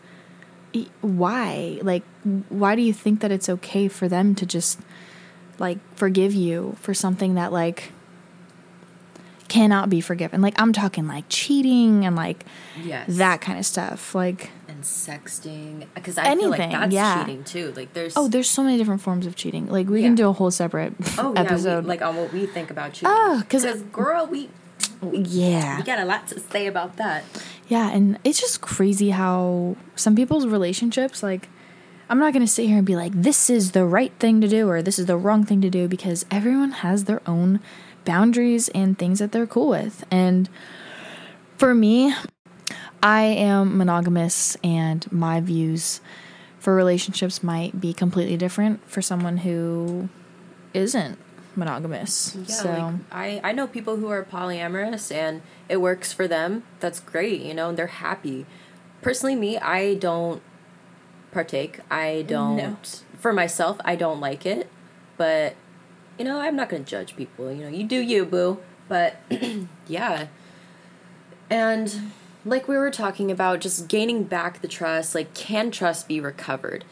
why? 1.02 1.80
Like 1.82 2.04
why 2.48 2.76
do 2.76 2.82
you 2.82 2.94
think 2.94 3.20
that 3.20 3.32
it's 3.32 3.50
okay 3.50 3.88
for 3.90 4.08
them 4.08 4.36
to 4.36 4.46
just 4.46 4.80
like 5.60 5.80
forgive 5.98 6.34
you 6.34 6.78
for 6.80 6.94
something 6.94 7.34
that 7.36 7.52
like 7.52 7.92
cannot 9.50 9.90
be 9.90 10.00
forgiven? 10.00 10.42
Like 10.42 10.60
i'm 10.62 10.72
talking 10.72 11.08
like 11.08 11.26
cheating 11.30 12.06
and 12.06 12.16
like 12.16 12.46
Yes. 12.82 13.06
that 13.18 13.42
kind 13.42 13.60
of 13.60 13.66
stuff. 13.66 14.16
Like 14.16 14.50
sexting 14.82 15.88
because 15.96 16.18
I 16.18 16.36
feel 16.36 16.50
like 16.50 16.60
Anything, 16.60 16.80
that's 16.80 16.94
yeah. 16.94 17.24
cheating 17.26 17.44
too. 17.44 17.74
Like 17.76 17.94
there's 17.94 18.16
oh 18.18 18.28
there's 18.28 18.50
so 18.50 18.64
many 18.64 18.78
different 18.78 19.02
forms 19.02 19.26
of 19.26 19.36
cheating 19.36 19.68
like 19.70 19.88
we 19.88 20.02
Yeah. 20.02 20.08
can 20.08 20.16
do 20.16 20.28
a 20.30 20.34
whole 20.34 20.52
separate 20.52 20.94
oh 21.18 21.34
yeah, 21.36 21.42
we, 21.42 21.48
episode 21.48 21.86
like 21.86 22.02
on 22.02 22.16
what 22.16 22.32
we 22.34 22.46
think 22.46 22.70
about 22.72 22.94
cheating. 22.94 23.10
Oh, 23.12 23.42
'cause- 23.50 23.66
girl, 23.92 24.28
we 24.28 24.50
yeah 25.12 25.78
we 25.78 25.84
got 25.84 26.00
a 26.00 26.06
lot 26.06 26.28
to 26.28 26.40
say 26.40 26.68
about 26.68 26.98
that. 26.98 27.24
Yeah, 27.68 27.90
and 27.92 28.20
it's 28.24 28.40
just 28.40 28.60
crazy 28.62 29.12
how 29.12 29.78
some 29.96 30.14
people's 30.14 30.46
relationships, 30.46 31.24
like, 31.24 31.48
I'm 32.10 32.20
not 32.20 32.34
going 32.34 32.46
to 32.46 32.52
sit 32.52 32.68
here 32.68 32.78
and 32.80 32.86
be 32.86 32.98
like, 32.98 33.14
this 33.16 33.50
is 33.50 33.72
the 33.72 33.86
right 33.86 34.12
thing 34.20 34.42
to 34.42 34.48
do 34.50 34.68
or 34.68 34.82
this 34.82 35.00
is 35.00 35.06
the 35.06 35.16
wrong 35.16 35.46
thing 35.46 35.62
to 35.62 35.70
do 35.70 35.88
because 35.88 36.26
everyone 36.30 36.72
has 36.72 37.06
their 37.06 37.22
own 37.26 37.62
boundaries 38.04 38.68
and 38.76 39.00
things 39.00 39.20
that 39.20 39.32
they're 39.32 39.48
cool 39.48 39.70
with. 39.70 40.04
And 40.12 40.50
for 41.58 41.74
me, 41.74 42.14
I 43.04 43.24
am 43.24 43.78
monogamous 43.78 44.58
and 44.64 45.10
my 45.12 45.42
views 45.42 46.02
for 46.60 46.76
relationships 46.76 47.42
might 47.42 47.82
be 47.82 47.94
completely 47.94 48.38
different 48.38 48.88
for 48.88 49.02
someone 49.02 49.38
who 49.38 50.10
isn't 50.74 51.18
monogamous. 51.56 52.36
Yeah, 52.36 52.46
so, 52.46 52.70
like 52.70 52.94
I 53.12 53.42
I 53.44 53.52
know 53.52 53.68
people 53.68 53.98
who 53.98 54.10
are 54.10 54.24
polyamorous 54.24 55.12
and 55.12 55.42
it 55.68 55.78
works 55.78 56.14
for 56.14 56.28
them. 56.28 56.64
That's 56.80 57.00
great, 57.00 57.42
you 57.42 57.54
know, 57.54 57.70
and 57.70 57.78
they're 57.78 57.88
happy. 57.88 58.46
Personally, 59.02 59.36
me, 59.36 59.58
I 59.58 59.96
don't 59.96 60.42
partake. 61.32 61.80
I 61.90 62.24
don't 62.28 63.04
for 63.18 63.34
myself. 63.34 63.78
I 63.84 63.96
don't 63.96 64.20
like 64.20 64.46
it, 64.46 64.70
but 65.18 65.56
you 66.20 66.26
know, 66.26 66.40
I'm 66.40 66.56
not 66.56 66.70
gonna 66.70 66.84
judge 66.84 67.16
people. 67.16 67.52
You 67.52 67.64
know, 67.64 67.70
you 67.70 67.84
do 67.84 68.00
you, 68.00 68.26
boo. 68.26 68.60
But 68.88 69.18
yeah, 69.88 70.28
and 71.50 72.12
like 72.46 72.68
we 72.68 72.78
were 72.78 72.92
talking 72.92 73.32
about, 73.32 73.62
just 73.62 73.88
gaining 73.88 74.24
back 74.24 74.62
the 74.62 74.68
trust. 74.68 75.14
Like, 75.14 75.34
can 75.34 75.72
trust 75.72 76.08
be 76.08 76.20
recovered? 76.20 76.84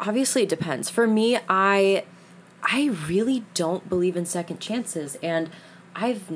Obviously, 0.00 0.42
it 0.42 0.48
depends. 0.48 0.88
For 0.90 1.06
me, 1.06 1.38
I 1.48 2.04
I 2.62 2.90
really 3.06 3.44
don't 3.54 3.88
believe 3.88 4.16
in 4.16 4.26
second 4.26 4.60
chances, 4.60 5.16
and 5.22 5.50
I've 5.94 6.30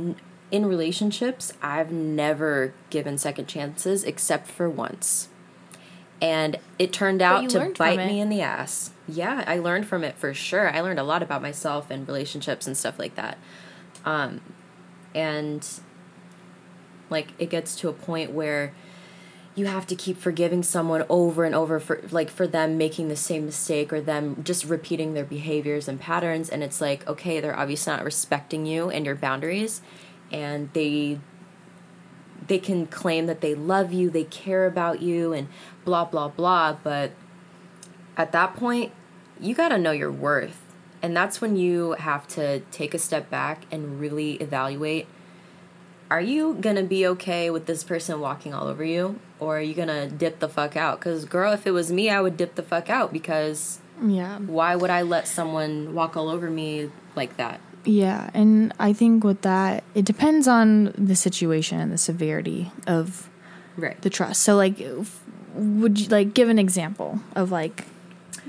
in 0.51 0.67
relationships 0.67 1.53
I've 1.63 1.91
never 1.91 2.75
given 2.91 3.19
second 3.19 3.47
chances 3.47 4.05
except 4.05 4.47
for 4.47 4.69
once, 4.69 5.29
and 6.21 6.59
it 6.79 6.93
turned 6.93 7.23
out 7.23 7.49
to 7.51 7.73
bite 7.77 8.07
me 8.07 8.21
in 8.21 8.29
the 8.29 8.41
ass. 8.41 8.91
Yeah, 9.09 9.45
I 9.47 9.59
learned 9.59 9.87
from 9.87 10.05
it 10.05 10.15
for 10.15 10.33
sure. 10.33 10.71
I 10.71 10.81
learned 10.81 10.99
a 10.99 11.05
lot 11.05 11.23
about 11.23 11.43
myself 11.43 11.91
and 11.91 12.07
relationships 12.07 12.67
and 12.67 12.77
stuff 12.77 12.99
like 12.99 13.15
that, 13.17 13.39
um, 14.05 14.41
and 15.15 15.67
like 17.11 17.29
it 17.39 17.51
gets 17.51 17.77
to 17.77 17.89
a 17.89 17.93
point 17.93 18.33
where 18.33 18.73
you 19.55 19.67
have 19.67 19.87
to 19.87 19.95
keep 19.95 20.19
forgiving 20.19 20.63
someone 20.63 21.05
over 21.09 21.45
and 21.45 21.55
over 21.55 21.79
for 21.79 22.03
like 22.11 22.29
for 22.29 22.47
them 22.47 22.77
making 22.77 23.09
the 23.09 23.17
same 23.17 23.47
mistake 23.47 23.93
or 23.93 24.01
them 24.01 24.43
just 24.43 24.65
repeating 24.65 25.15
their 25.15 25.25
behaviors 25.25 25.87
and 25.87 26.01
patterns. 26.01 26.49
And 26.49 26.63
it's 26.63 26.81
like 26.81 27.07
okay 27.07 27.41
they're 27.41 27.57
obviously 27.57 27.93
not 27.93 28.05
respecting 28.05 28.67
you 28.67 28.91
and 28.91 29.07
your 29.07 29.15
boundaries. 29.15 29.81
And 30.33 30.71
they 30.73 31.21
they 32.47 32.59
can 32.59 32.87
claim 32.87 33.27
that 33.27 33.41
they 33.41 33.55
love 33.55 33.93
you 33.93 34.11
they 34.11 34.25
care 34.25 34.67
about 34.67 35.01
you 35.01 35.33
and 35.33 35.49
blah 35.85 36.05
blah 36.05 36.29
blah. 36.29 36.77
But 36.83 37.13
at 38.17 38.33
that 38.33 38.57
point 38.57 38.93
you 39.41 39.55
got 39.55 39.69
to 39.69 39.79
know 39.79 39.93
your 39.93 40.13
worth. 40.13 40.61
And 41.01 41.17
that's 41.17 41.41
when 41.41 41.57
you 41.57 41.93
have 41.93 42.27
to 42.29 42.61
take 42.71 42.95
a 42.95 42.99
step 42.99 43.29
back 43.31 43.67
and 43.71 44.01
really 44.01 44.35
evaluate 44.35 45.07
are 46.11 46.21
you 46.21 46.55
gonna 46.61 46.83
be 46.83 47.07
okay 47.07 47.51
with 47.51 47.67
this 47.67 47.83
person 47.85 48.21
walking 48.21 48.53
all 48.55 48.67
over 48.69 48.85
you 48.85 49.19
or 49.41 49.59
are 49.59 49.63
you 49.63 49.75
gonna 49.75 50.07
dip 50.09 50.39
the 50.39 50.49
fuck 50.49 50.77
out 50.77 50.99
because 50.99 51.25
girl 51.25 51.53
if 51.53 51.67
it 51.67 51.71
was 51.73 51.91
me 51.93 52.11
i 52.11 52.21
would 52.21 52.37
dip 52.37 52.55
the 52.55 52.63
fuck 52.63 52.89
out 52.91 53.13
because 53.13 53.79
Yeah. 54.03 54.39
why 54.39 54.77
would 54.77 54.91
i 54.91 55.03
let 55.03 55.27
someone 55.27 55.95
walk 55.95 56.17
all 56.17 56.29
over 56.29 56.51
me 56.51 56.91
like 57.17 57.37
that 57.37 57.61
Yeah, 57.87 58.31
and 58.33 58.73
I 58.81 58.95
think 58.95 59.25
with 59.25 59.43
that, 59.43 59.85
it 59.95 60.07
depends 60.07 60.49
on 60.49 60.95
the 60.97 61.15
situation 61.15 61.81
and 61.81 61.93
the 61.93 61.99
severity 61.99 62.73
of 62.87 63.29
right 63.77 64.01
the 64.01 64.09
trust. 64.09 64.41
So, 64.43 64.57
like, 64.57 64.81
would 65.55 66.01
you 66.01 66.09
like 66.09 66.33
give 66.33 66.49
an 66.49 66.59
example 66.59 67.21
of 67.37 67.53
like, 67.53 67.85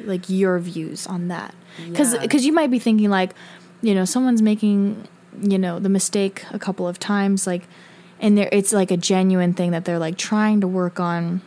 like 0.05 0.29
your 0.29 0.57
views 0.59 1.05
on 1.05 1.27
that? 1.27 1.53
Because 1.91 2.13
Yeah. 2.15 2.47
you 2.47 2.53
might 2.53 2.71
be 2.71 2.79
thinking 2.79 3.09
like, 3.09 3.35
you 3.81 3.93
know, 3.93 4.05
someone's 4.05 4.41
making 4.41 5.03
you 5.41 5.57
know 5.57 5.79
the 5.79 5.89
mistake 5.89 6.45
a 6.51 6.59
couple 6.59 6.87
of 6.87 6.99
times, 6.99 7.45
like, 7.47 7.63
and 8.19 8.37
there 8.37 8.49
it's 8.51 8.71
like 8.73 8.91
a 8.91 8.97
genuine 8.97 9.53
thing 9.53 9.71
that 9.71 9.85
they're 9.85 9.99
like 9.99 10.17
trying 10.17 10.61
to 10.61 10.67
work 10.67 10.99
on. 10.99 11.41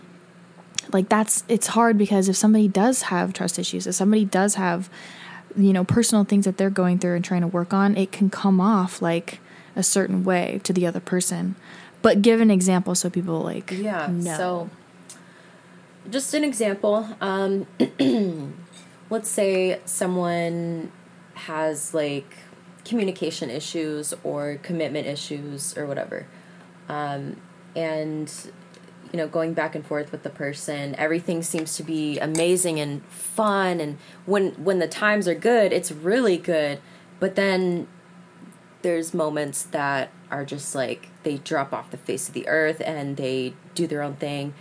Like 0.92 1.08
that's 1.08 1.44
it's 1.48 1.68
hard 1.68 1.98
because 1.98 2.28
if 2.28 2.36
somebody 2.36 2.68
does 2.68 3.02
have 3.02 3.32
trust 3.32 3.58
issues, 3.58 3.86
if 3.86 3.94
somebody 3.94 4.24
does 4.24 4.54
have 4.54 4.88
you 5.56 5.72
know 5.72 5.84
personal 5.84 6.24
things 6.24 6.44
that 6.44 6.56
they're 6.56 6.70
going 6.70 6.98
through 6.98 7.16
and 7.16 7.24
trying 7.24 7.40
to 7.40 7.46
work 7.46 7.72
on 7.72 7.96
it 7.96 8.12
can 8.12 8.28
come 8.28 8.60
off 8.60 9.00
like 9.00 9.40
a 9.74 9.82
certain 9.82 10.22
way 10.22 10.60
to 10.62 10.74
the 10.74 10.86
other 10.86 11.00
person 11.00 11.56
but 12.02 12.20
give 12.20 12.40
an 12.40 12.50
example 12.50 12.94
so 12.94 13.08
people 13.10 13.40
like 13.40 13.72
Yeah. 13.72 14.08
know. 14.12 14.36
So, 14.36 14.70
just 16.10 16.32
an 16.34 16.44
example. 16.44 17.08
Um, 17.20 17.66
let's 19.10 19.28
say 19.28 19.80
someone 19.84 20.92
has 21.34 21.94
like 21.94 22.36
communication 22.88 23.50
issues 23.50 24.14
or 24.24 24.56
commitment 24.62 25.06
issues 25.06 25.76
or 25.76 25.86
whatever, 25.86 26.26
um, 26.88 27.36
and 27.76 28.32
you 29.12 29.16
know, 29.16 29.26
going 29.28 29.54
back 29.54 29.74
and 29.74 29.86
forth 29.86 30.12
with 30.12 30.22
the 30.22 30.28
person, 30.30 30.94
everything 30.96 31.42
seems 31.42 31.76
to 31.76 31.82
be 31.82 32.18
amazing 32.18 32.78
and 32.78 33.02
fun. 33.06 33.80
And 33.80 33.96
when 34.26 34.52
when 34.62 34.78
the 34.80 34.88
times 34.88 35.26
are 35.26 35.34
good, 35.34 35.72
it's 35.72 35.90
really 35.90 36.36
good. 36.36 36.78
But 37.20 37.34
then 37.34 37.88
there's 38.82 39.14
moments 39.14 39.62
that 39.64 40.10
are 40.30 40.44
just 40.44 40.74
like 40.74 41.08
they 41.22 41.38
drop 41.38 41.72
off 41.72 41.90
the 41.90 41.96
face 41.96 42.28
of 42.28 42.34
the 42.34 42.46
earth 42.48 42.82
and 42.84 43.16
they 43.16 43.54
do 43.74 43.86
their 43.86 44.02
own 44.02 44.14
thing, 44.16 44.52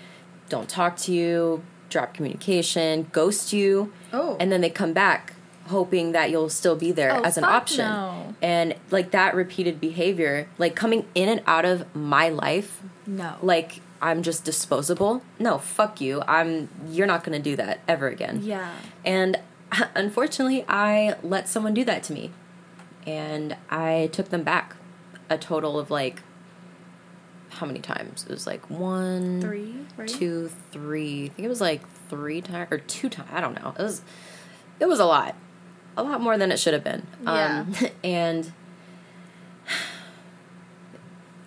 don't 0.49 0.69
talk 0.69 0.95
to 0.97 1.11
you, 1.11 1.63
drop 1.89 2.13
communication, 2.13 3.07
ghost 3.11 3.51
you, 3.53 3.91
Oh. 4.13 4.37
and 4.39 4.49
then 4.51 4.61
they 4.61 4.69
come 4.69 4.93
back 4.93 5.33
hoping 5.67 6.11
that 6.13 6.29
you'll 6.31 6.49
still 6.49 6.75
be 6.75 6.91
there 6.91 7.11
Oh, 7.15 7.21
as 7.21 7.37
an 7.37 7.43
option. 7.43 7.85
no. 7.85 8.35
And 8.41 8.75
like 8.91 9.11
that 9.11 9.35
repeated 9.35 9.79
behavior, 9.79 10.47
like 10.57 10.75
coming 10.75 11.05
in 11.15 11.29
and 11.29 11.41
out 11.47 11.65
of 11.65 11.93
my 11.95 12.29
life, 12.29 12.81
no 13.05 13.35
like 13.41 13.81
I'm 14.01 14.21
just 14.21 14.43
disposable. 14.43 15.23
No, 15.39 15.57
fuck 15.57 15.99
you. 16.01 16.21
I'm 16.27 16.69
you're 16.89 17.07
not 17.07 17.23
going 17.23 17.37
to 17.41 17.43
do 17.49 17.55
that 17.55 17.79
ever 17.87 18.07
again. 18.07 18.41
yeah 18.43 18.73
And 19.05 19.39
unfortunately, 19.95 20.63
I 20.67 21.15
let 21.23 21.47
someone 21.49 21.73
do 21.73 21.83
that 21.85 22.03
to 22.03 22.13
me. 22.13 22.31
And 23.05 23.55
I 23.69 24.09
took 24.11 24.29
them 24.29 24.43
back 24.43 24.75
a 25.29 25.37
total 25.37 25.79
of 25.79 25.89
like 25.89 26.21
how 27.49 27.65
many 27.65 27.79
times? 27.79 28.23
It 28.23 28.29
was 28.31 28.45
like 28.45 28.69
one, 28.69 29.41
three 29.41 29.75
right 29.95 30.07
two, 30.07 30.51
three. 30.71 31.25
I 31.25 31.29
think 31.29 31.45
it 31.45 31.49
was 31.49 31.61
like 31.61 31.81
three 32.09 32.41
times 32.41 32.67
or 32.71 32.77
two 32.77 33.09
times. 33.09 33.29
I 33.31 33.41
don't 33.41 33.55
know. 33.61 33.73
It 33.79 33.81
was 33.81 34.01
it 34.79 34.85
was 34.87 34.99
a 34.99 35.05
lot. 35.05 35.35
A 35.97 36.03
lot 36.03 36.21
more 36.21 36.37
than 36.37 36.51
it 36.51 36.59
should 36.59 36.73
have 36.73 36.83
been. 36.83 37.05
Um 37.25 37.73
and 38.03 38.53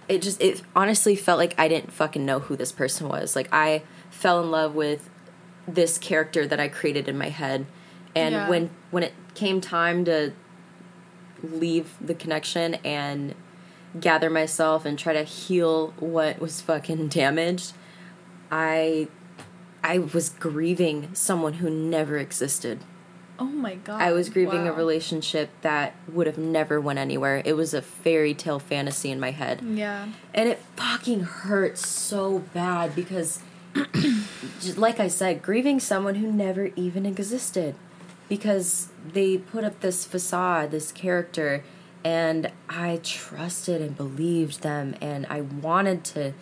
it 0.08 0.22
just 0.22 0.40
it 0.42 0.62
honestly 0.74 1.14
felt 1.16 1.38
like 1.38 1.54
I 1.56 1.68
didn't 1.68 1.92
fucking 1.92 2.24
know 2.26 2.40
who 2.40 2.56
this 2.56 2.72
person 2.72 3.08
was. 3.08 3.36
Like 3.36 3.48
I 3.52 3.82
fell 4.10 4.42
in 4.42 4.50
love 4.50 4.74
with 4.74 5.08
this 5.68 5.98
character 5.98 6.46
that 6.46 6.58
I 6.58 6.68
created 6.68 7.08
in 7.08 7.16
my 7.16 7.28
head. 7.28 7.66
And 8.14 8.34
Yeah. 8.34 8.48
when 8.48 8.70
when 8.90 9.02
it 9.04 9.14
came 9.34 9.60
time 9.60 10.04
to 10.06 10.32
leave 11.42 11.94
the 12.00 12.14
connection 12.14 12.74
and 12.84 13.34
gather 14.00 14.28
myself 14.30 14.84
and 14.84 14.98
try 14.98 15.12
to 15.12 15.22
heal 15.22 15.94
what 15.98 16.40
was 16.40 16.60
fucking 16.60 17.08
damaged, 17.20 17.72
I 18.50 19.06
I 19.84 19.98
was 19.98 20.30
grieving 20.30 21.14
someone 21.14 21.54
who 21.54 21.70
never 21.70 22.18
existed. 22.18 22.80
Oh 23.40 23.44
my 23.44 23.74
god 23.74 24.00
I 24.00 24.12
was 24.12 24.28
grieving 24.28 24.68
a 24.68 24.72
relationship 24.72 25.50
that 25.62 25.94
would 26.12 26.26
have 26.26 26.38
never 26.38 26.80
went 26.80 26.98
anywhere. 26.98 27.42
It 27.44 27.54
was 27.54 27.74
a 27.74 27.82
fairy 27.82 28.34
tale 28.34 28.58
fantasy 28.58 29.10
in 29.10 29.18
my 29.18 29.30
head. 29.30 29.62
yeah 29.62 30.08
And 30.34 30.48
it 30.48 30.58
fucking 30.76 31.20
hurt 31.20 31.78
so 31.78 32.40
bad 32.52 32.94
because 32.94 33.40
just 34.60 34.78
like 34.86 35.00
I 35.00 35.08
said, 35.08 35.42
grieving 35.42 35.80
someone 35.80 36.16
who 36.16 36.30
never 36.32 36.70
even 36.76 37.06
existed 37.06 37.74
because 38.28 38.88
they 39.12 39.38
put 39.38 39.64
up 39.64 39.80
this 39.80 40.04
facade, 40.04 40.70
this 40.70 40.92
character, 40.92 41.64
and 42.04 42.50
I 42.68 43.00
trusted 43.02 43.80
and 43.80 43.96
believed 43.96 44.62
them 44.62 44.94
and 45.00 45.26
I 45.28 45.40
wanted 45.40 46.04
to 46.04 46.32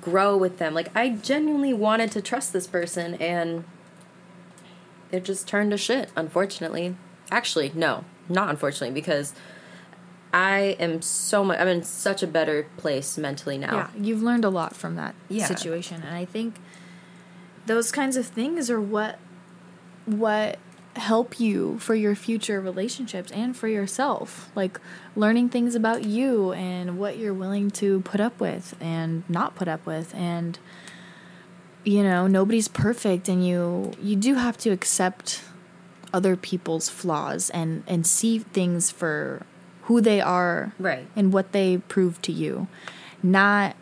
grow 0.00 0.36
with 0.36 0.58
them. 0.58 0.74
Like 0.74 0.94
I 0.96 1.10
genuinely 1.10 1.74
wanted 1.74 2.10
to 2.12 2.22
trust 2.22 2.52
this 2.52 2.66
person 2.66 3.14
and 3.14 3.64
it 5.12 5.24
just 5.24 5.46
turned 5.46 5.70
to 5.70 5.76
shit, 5.78 6.10
unfortunately. 6.16 6.96
Actually, 7.30 7.70
no, 7.74 8.04
not 8.28 8.48
unfortunately 8.50 8.92
because 8.94 9.34
I 10.34 10.76
am 10.80 11.02
so 11.02 11.44
much 11.44 11.58
I'm 11.60 11.68
in 11.68 11.82
such 11.82 12.22
a 12.22 12.26
better 12.26 12.66
place 12.78 13.18
mentally 13.18 13.58
now. 13.58 13.74
yeah 13.76 13.88
you've 13.98 14.22
learned 14.22 14.44
a 14.44 14.48
lot 14.50 14.74
from 14.74 14.96
that 14.96 15.14
Yeah. 15.28 15.46
situation 15.46 16.02
and 16.02 16.14
i 16.16 16.24
think 16.24 16.56
those 17.66 17.92
kinds 17.92 18.16
of 18.16 18.26
things 18.26 18.70
are 18.70 18.80
what 18.80 19.18
what 20.06 20.58
help 20.96 21.38
you 21.40 21.78
for 21.78 21.94
your 21.94 22.14
future 22.14 22.60
relationships 22.60 23.30
and 23.32 23.56
for 23.56 23.68
yourself 23.68 24.50
like 24.54 24.78
learning 25.16 25.48
things 25.48 25.74
about 25.74 26.04
you 26.04 26.52
and 26.52 26.98
what 26.98 27.16
you're 27.18 27.32
willing 27.34 27.70
to 27.70 28.00
put 28.00 28.20
up 28.20 28.38
with 28.40 28.74
and 28.80 29.22
not 29.28 29.54
put 29.54 29.68
up 29.68 29.84
with 29.86 30.14
and 30.14 30.58
you 31.84 32.02
know 32.02 32.26
nobody's 32.26 32.68
perfect 32.68 33.28
and 33.28 33.46
you 33.46 33.92
you 34.00 34.14
do 34.16 34.34
have 34.34 34.56
to 34.56 34.70
accept 34.70 35.42
other 36.12 36.36
people's 36.36 36.88
flaws 36.88 37.50
and 37.50 37.82
and 37.86 38.06
see 38.06 38.38
things 38.38 38.90
for 38.90 39.44
who 39.82 40.00
they 40.00 40.20
are 40.20 40.72
Right. 40.78 41.06
and 41.16 41.32
what 41.32 41.52
they 41.52 41.78
prove 41.78 42.22
to 42.22 42.32
you 42.32 42.68
not 43.22 43.74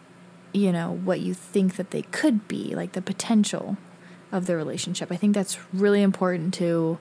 you 0.52 0.72
know 0.72 0.92
what 1.04 1.20
you 1.20 1.34
think 1.34 1.76
that 1.76 1.90
they 1.90 2.02
could 2.02 2.48
be 2.48 2.74
like 2.74 2.92
the 2.92 3.02
potential 3.02 3.76
of 4.32 4.46
the 4.46 4.56
relationship. 4.56 5.10
I 5.10 5.16
think 5.16 5.34
that's 5.34 5.58
really 5.72 6.02
important 6.02 6.54
to 6.54 6.98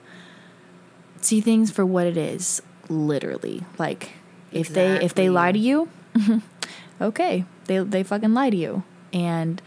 see 1.20 1.40
things 1.40 1.70
for 1.70 1.86
what 1.86 2.06
it 2.06 2.16
is 2.16 2.60
literally. 2.88 3.62
Like 3.78 4.10
if 4.52 4.68
they 4.68 5.02
if 5.04 5.14
they 5.14 5.30
lie 5.30 5.52
to 5.52 5.58
you 5.58 5.88
okay 7.00 7.44
they 7.66 7.78
they 7.78 8.02
fucking 8.02 8.34
lie 8.34 8.50
to 8.50 8.56
you. 8.56 8.82
And 9.12 9.62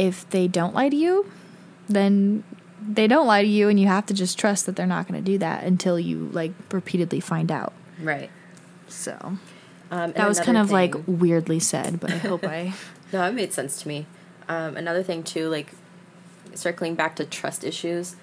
if 0.00 0.28
they 0.30 0.48
don't 0.48 0.74
lie 0.74 0.88
to 0.88 0.96
you 0.96 1.30
then 1.88 2.42
they 2.80 3.06
don't 3.06 3.26
lie 3.26 3.42
to 3.42 3.48
you 3.48 3.68
and 3.68 3.78
you 3.78 3.86
have 3.86 4.06
to 4.06 4.14
just 4.14 4.38
trust 4.38 4.64
that 4.66 4.74
they're 4.76 4.86
not 4.96 5.06
going 5.06 5.22
to 5.22 5.24
do 5.32 5.36
that 5.38 5.62
until 5.64 5.98
you 6.00 6.28
like 6.32 6.52
repeatedly 6.72 7.20
find 7.20 7.52
out 7.52 7.72
Right. 8.02 8.30
so 8.88 9.36
Um, 9.90 10.12
that 10.12 10.26
was 10.28 10.40
kind 10.40 10.56
of 10.56 10.70
like 10.70 10.94
weirdly 11.06 11.58
said, 11.60 12.00
but 12.00 12.10
I 12.12 12.16
hope 12.30 12.44
I. 12.44 12.72
No, 13.12 13.24
it 13.28 13.32
made 13.34 13.52
sense 13.52 13.82
to 13.82 13.88
me. 13.88 14.06
Um, 14.48 14.76
another 14.76 15.02
thing 15.02 15.22
too, 15.24 15.48
like 15.48 15.72
circling 16.54 16.94
back 16.94 17.16
to 17.16 17.24
trust 17.24 17.64
issues. 17.64 18.14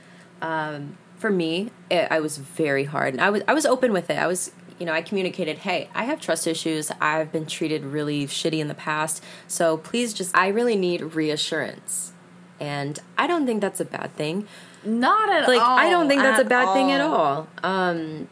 Um, 0.42 0.98
for 1.20 1.30
me, 1.30 1.72
it, 1.92 2.08
I 2.10 2.20
was 2.22 2.38
very 2.38 2.86
hard, 2.86 3.14
and 3.14 3.22
I 3.22 3.30
was 3.30 3.42
I 3.48 3.54
was 3.54 3.66
open 3.66 3.92
with 3.92 4.10
it. 4.10 4.18
I 4.18 4.28
was, 4.28 4.52
you 4.80 4.86
know, 4.86 4.94
I 4.94 5.02
communicated, 5.02 5.60
hey, 5.60 5.90
I 5.94 6.04
have 6.06 6.22
trust 6.22 6.48
issues. 6.48 6.92
I've 7.02 7.32
been 7.32 7.46
treated 7.46 7.84
really 7.84 8.28
shitty 8.28 8.60
in 8.60 8.68
the 8.68 8.76
past, 8.76 9.24
so 9.48 9.78
please 9.78 10.14
just, 10.14 10.36
I 10.36 10.48
really 10.48 10.76
need 10.76 11.02
reassurance. 11.16 12.14
And 12.60 13.00
I 13.18 13.28
don't 13.28 13.46
think 13.46 13.62
that's 13.62 13.80
a 13.80 13.86
bad 13.86 14.16
thing. 14.16 14.48
Not 14.84 15.30
at 15.30 15.44
all. 15.44 15.56
like 15.56 15.62
I 15.62 15.90
don't 15.90 16.08
think 16.08 16.22
that's 16.22 16.42
a 16.42 16.46
bad 16.46 16.74
thing 16.74 16.92
at 16.92 17.02
all. 17.02 17.48
Um, 17.64 18.28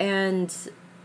and 0.00 0.54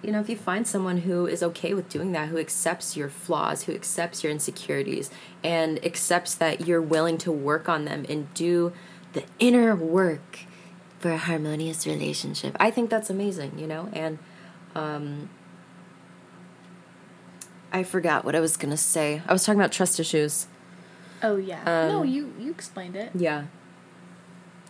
you 0.04 0.12
know, 0.12 0.20
if 0.20 0.30
you 0.30 0.36
find 0.36 0.68
someone 0.68 1.00
who 1.00 1.26
is 1.26 1.42
okay 1.42 1.74
with 1.74 1.88
doing 1.88 2.12
that, 2.12 2.28
who 2.28 2.38
accepts 2.38 2.98
your 2.98 3.10
flaws, 3.10 3.64
who 3.64 3.74
accepts 3.74 4.24
your 4.24 4.32
insecurities, 4.32 5.10
and 5.44 5.84
accepts 5.86 6.36
that 6.36 6.68
you're 6.68 6.82
willing 6.82 7.18
to 7.20 7.32
work 7.32 7.70
on 7.70 7.86
them 7.86 8.06
and 8.10 8.32
do 8.34 8.74
the 9.14 9.24
inner 9.40 9.76
work 9.76 10.40
for 11.00 11.12
a 11.12 11.18
harmonious 11.18 11.88
relationship, 11.88 12.56
I 12.60 12.70
think 12.70 12.90
that's 12.90 13.10
amazing, 13.10 13.58
you 13.58 13.66
know? 13.66 13.90
And 13.94 14.20
um, 14.76 15.30
I 17.72 17.84
forgot 17.84 18.24
what 18.24 18.36
I 18.36 18.40
was 18.40 18.56
going 18.58 18.72
to 18.72 18.78
say. 18.78 19.22
I 19.28 19.34
was 19.34 19.46
talking 19.46 19.60
about 19.60 19.72
trust 19.72 20.00
issues. 20.00 20.48
Oh 21.22 21.38
yeah. 21.38 21.60
Um, 21.62 21.88
no, 21.90 22.04
you 22.04 22.34
you 22.40 22.52
explained 22.52 22.96
it. 22.96 23.12
Yeah. 23.16 23.46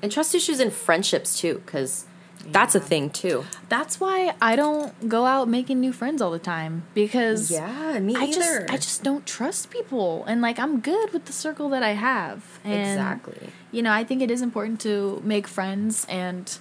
And 0.01 0.11
trust 0.11 0.35
issues 0.35 0.59
in 0.59 0.69
friendships 0.71 1.39
too, 1.39 1.61
because 1.65 2.05
that's 2.45 2.75
a 2.75 2.79
thing 2.79 3.09
too. 3.09 3.45
That's 3.69 3.99
why 3.99 4.35
I 4.41 4.55
don't 4.55 5.07
go 5.09 5.25
out 5.25 5.47
making 5.47 5.79
new 5.79 5.91
friends 5.93 6.21
all 6.21 6.31
the 6.31 6.39
time 6.39 6.83
because 6.93 7.49
Yeah, 7.49 7.99
me 7.99 8.15
I 8.15 8.23
either. 8.25 8.33
just 8.33 8.69
I 8.69 8.77
just 8.77 9.03
don't 9.03 9.25
trust 9.25 9.69
people 9.69 10.23
and 10.25 10.41
like 10.41 10.59
I'm 10.59 10.79
good 10.79 11.11
with 11.13 11.25
the 11.25 11.33
circle 11.33 11.69
that 11.69 11.83
I 11.83 11.91
have. 11.93 12.59
And, 12.63 12.81
exactly. 12.81 13.49
You 13.71 13.81
know, 13.81 13.91
I 13.91 14.03
think 14.03 14.21
it 14.21 14.29
is 14.29 14.41
important 14.41 14.79
to 14.81 15.21
make 15.25 15.47
friends 15.47 16.05
and 16.09 16.57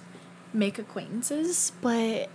make 0.53 0.79
acquaintances, 0.79 1.71
but 1.81 2.29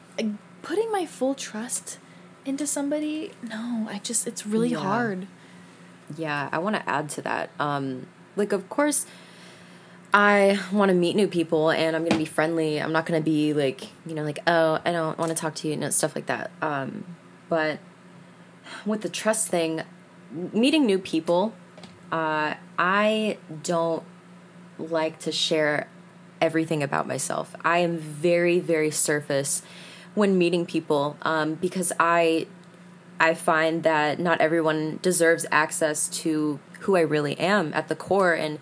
putting 0.63 0.91
my 0.93 1.07
full 1.07 1.35
trust 1.35 1.99
into 2.45 2.67
somebody, 2.67 3.33
no, 3.43 3.87
I 3.91 4.01
just 4.03 4.27
it's 4.27 4.47
really 4.47 4.71
Yeah. 4.71 4.79
hard. 4.79 5.27
Yeah, 6.17 6.49
I 6.51 6.59
want 6.59 6.77
to 6.77 6.89
add 6.89 7.09
to 7.11 7.23
that. 7.23 7.51
Um, 7.61 8.07
like, 8.35 8.53
of 8.53 8.69
course, 8.71 9.05
I 10.15 10.59
want 10.73 10.89
to 10.89 10.95
meet 10.95 11.17
new 11.17 11.29
people 11.29 11.71
and 11.71 11.95
I'm 11.95 12.03
going 12.03 12.13
to 12.13 12.19
be 12.19 12.25
friendly. 12.25 12.81
I'm 12.81 12.93
not 12.93 13.05
going 13.05 13.21
to 13.21 13.25
be 13.25 13.53
like, 13.53 13.89
you 14.07 14.15
know, 14.15 14.23
like, 14.23 14.39
oh, 14.47 14.81
I 14.85 14.93
don't 14.93 15.19
want 15.19 15.29
to 15.31 15.35
talk 15.35 15.55
to 15.57 15.69
you, 15.69 15.75
you 15.75 15.81
know, 15.81 15.91
stuff 15.91 16.15
like 16.15 16.27
that. 16.27 16.51
Um, 16.63 17.05
but 17.51 17.79
with 18.87 19.03
the 19.03 19.11
trust 19.11 19.49
thing, 19.49 19.83
meeting 20.33 20.87
new 20.87 20.99
people, 20.99 21.53
uh, 22.11 22.55
I 22.79 23.37
don't 23.63 24.03
like 24.79 25.19
to 25.21 25.33
share 25.33 25.89
everything 26.41 26.83
about 26.83 27.07
myself. 27.07 27.55
I 27.65 27.79
am 27.79 27.99
very, 27.99 28.61
very 28.61 28.91
surface 28.91 29.63
when 30.19 30.37
meeting 30.37 30.67
people 30.67 31.17
um, 31.23 31.55
because 31.55 31.93
I 31.99 32.47
I 33.21 33.35
find 33.35 33.83
that 33.85 34.19
not 34.21 34.41
everyone 34.41 34.99
deserves 35.03 35.47
access 35.51 36.09
to 36.09 36.61
who 36.81 36.97
I 36.97 37.01
really 37.01 37.39
am 37.39 37.73
at 37.75 37.89
the 37.89 37.97
core 37.97 38.35
and 38.35 38.59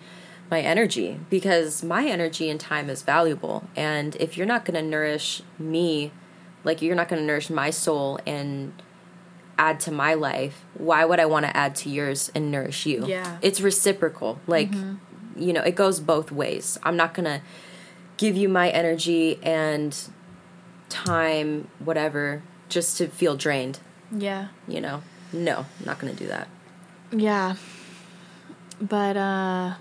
my 0.49 0.61
energy 0.61 1.19
because 1.29 1.83
my 1.83 2.05
energy 2.07 2.49
and 2.49 2.59
time 2.59 2.89
is 2.89 3.01
valuable. 3.01 3.67
And 3.75 4.15
if 4.15 4.37
you're 4.37 4.47
not 4.47 4.65
going 4.65 4.81
to 4.81 4.87
nourish 4.89 5.41
me, 5.59 6.11
like 6.63 6.81
you're 6.81 6.95
not 6.95 7.09
going 7.09 7.21
to 7.21 7.25
nourish 7.25 7.49
my 7.49 7.69
soul 7.69 8.19
and 8.25 8.73
add 9.59 9.79
to 9.81 9.91
my 9.91 10.13
life, 10.13 10.63
why 10.73 11.05
would 11.05 11.19
I 11.19 11.25
want 11.25 11.45
to 11.45 11.55
add 11.55 11.75
to 11.77 11.89
yours 11.89 12.31
and 12.33 12.49
nourish 12.49 12.85
you? 12.85 13.05
Yeah. 13.05 13.37
It's 13.41 13.61
reciprocal. 13.61 14.39
Like, 14.47 14.73
you 15.35 15.53
know, 15.53 15.61
it 15.61 15.75
goes 15.75 15.99
both 15.99 16.31
ways. 16.31 16.79
I'm 16.83 16.95
not 16.95 17.13
going 17.13 17.25
to 17.25 17.41
give 18.17 18.35
you 18.35 18.49
my 18.49 18.69
energy 18.69 19.39
and 19.43 19.95
time, 20.89 21.67
whatever, 21.79 22.41
just 22.69 22.97
to 22.97 23.07
feel 23.07 23.35
drained 23.35 23.79
Yeah. 24.11 24.47
you 24.67 24.81
know 24.81 25.01
no 25.33 25.59
i'm 25.79 25.85
not 25.85 25.99
gonna 25.99 26.13
do 26.13 26.27
that 26.27 26.47
Yeah. 27.11 27.55
But 28.79 29.17
uh 29.17 29.73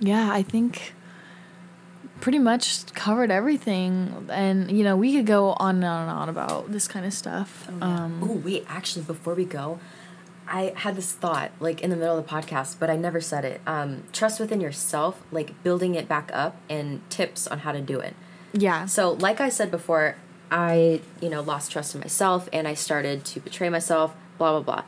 yeah, 0.00 0.30
I 0.32 0.42
think 0.42 0.94
pretty 2.20 2.38
much 2.38 2.86
covered 2.94 3.30
everything 3.30 4.26
and 4.30 4.70
you 4.70 4.84
know, 4.84 4.96
we 4.96 5.14
could 5.14 5.26
go 5.26 5.52
on 5.52 5.76
and 5.76 5.84
on 5.84 6.02
and 6.02 6.10
on 6.10 6.28
about 6.28 6.70
this 6.72 6.86
kind 6.88 7.06
of 7.06 7.12
stuff. 7.12 7.68
Um 7.80 8.20
oh 8.22 8.34
wait 8.44 8.64
actually 8.68 9.04
before 9.04 9.34
we 9.34 9.44
go 9.44 9.78
i 10.48 10.72
had 10.76 10.96
this 10.96 11.12
thought 11.12 11.52
like 11.60 11.80
in 11.80 11.90
the 11.90 11.96
middle 11.96 12.18
of 12.18 12.26
the 12.26 12.28
podcast 12.30 12.74
but 12.80 12.90
i 12.90 12.96
never 12.96 13.20
said 13.20 13.44
it 13.44 13.60
um, 13.68 14.02
trust 14.12 14.40
within 14.40 14.60
yourself 14.60 15.22
like 15.30 15.62
building 15.62 15.94
it 15.94 16.08
back 16.08 16.28
up 16.34 16.56
and 16.68 17.00
tips 17.08 17.46
on 17.46 17.60
how 17.60 17.70
to 17.70 17.80
do 17.80 18.00
it 18.00 18.16
yeah. 18.52 18.86
so 18.86 19.12
like 19.12 19.40
i 19.40 19.48
said 19.48 19.70
before 19.70 20.16
i 20.50 21.00
you 21.20 21.28
know 21.28 21.40
lost 21.40 21.70
trust 21.70 21.94
in 21.94 22.00
myself 22.00 22.48
and 22.52 22.66
i 22.66 22.74
started 22.74 23.24
to 23.24 23.40
betray 23.40 23.68
myself 23.68 24.14
blah 24.40 24.58
blah 24.58 24.60
blah. 24.60 24.84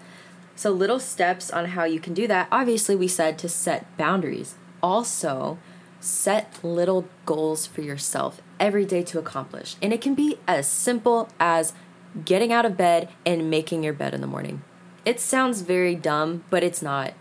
So 0.57 0.71
little 0.71 0.99
steps 0.99 1.51
on 1.51 1.67
how 1.67 1.85
you 1.85 2.01
can 2.01 2.15
do 2.15 2.27
that. 2.27 2.49
Obviously 2.51 2.97
we 2.97 3.07
said 3.07 3.39
to 3.39 3.49
set 3.49 3.97
boundaries. 3.97 4.57
Also 4.83 5.59
set 6.01 6.59
little 6.65 7.07
goals 7.27 7.67
for 7.67 7.83
yourself 7.83 8.41
every 8.59 8.85
day 8.85 9.03
to 9.05 9.19
accomplish. 9.19 9.77
And 9.81 9.93
it 9.93 10.01
can 10.01 10.15
be 10.15 10.39
as 10.49 10.67
simple 10.67 11.29
as 11.39 11.75
getting 12.25 12.53
out 12.53 12.65
of 12.65 12.77
bed 12.77 13.09
and 13.25 13.51
making 13.51 13.85
your 13.85 13.93
bed 13.93 14.15
in 14.15 14.21
the 14.21 14.27
morning. 14.27 14.63
It 15.05 15.21
sounds 15.21 15.61
very 15.61 15.95
dumb 15.95 16.45
but 16.51 16.65
it's 16.65 16.83
not. 16.83 17.13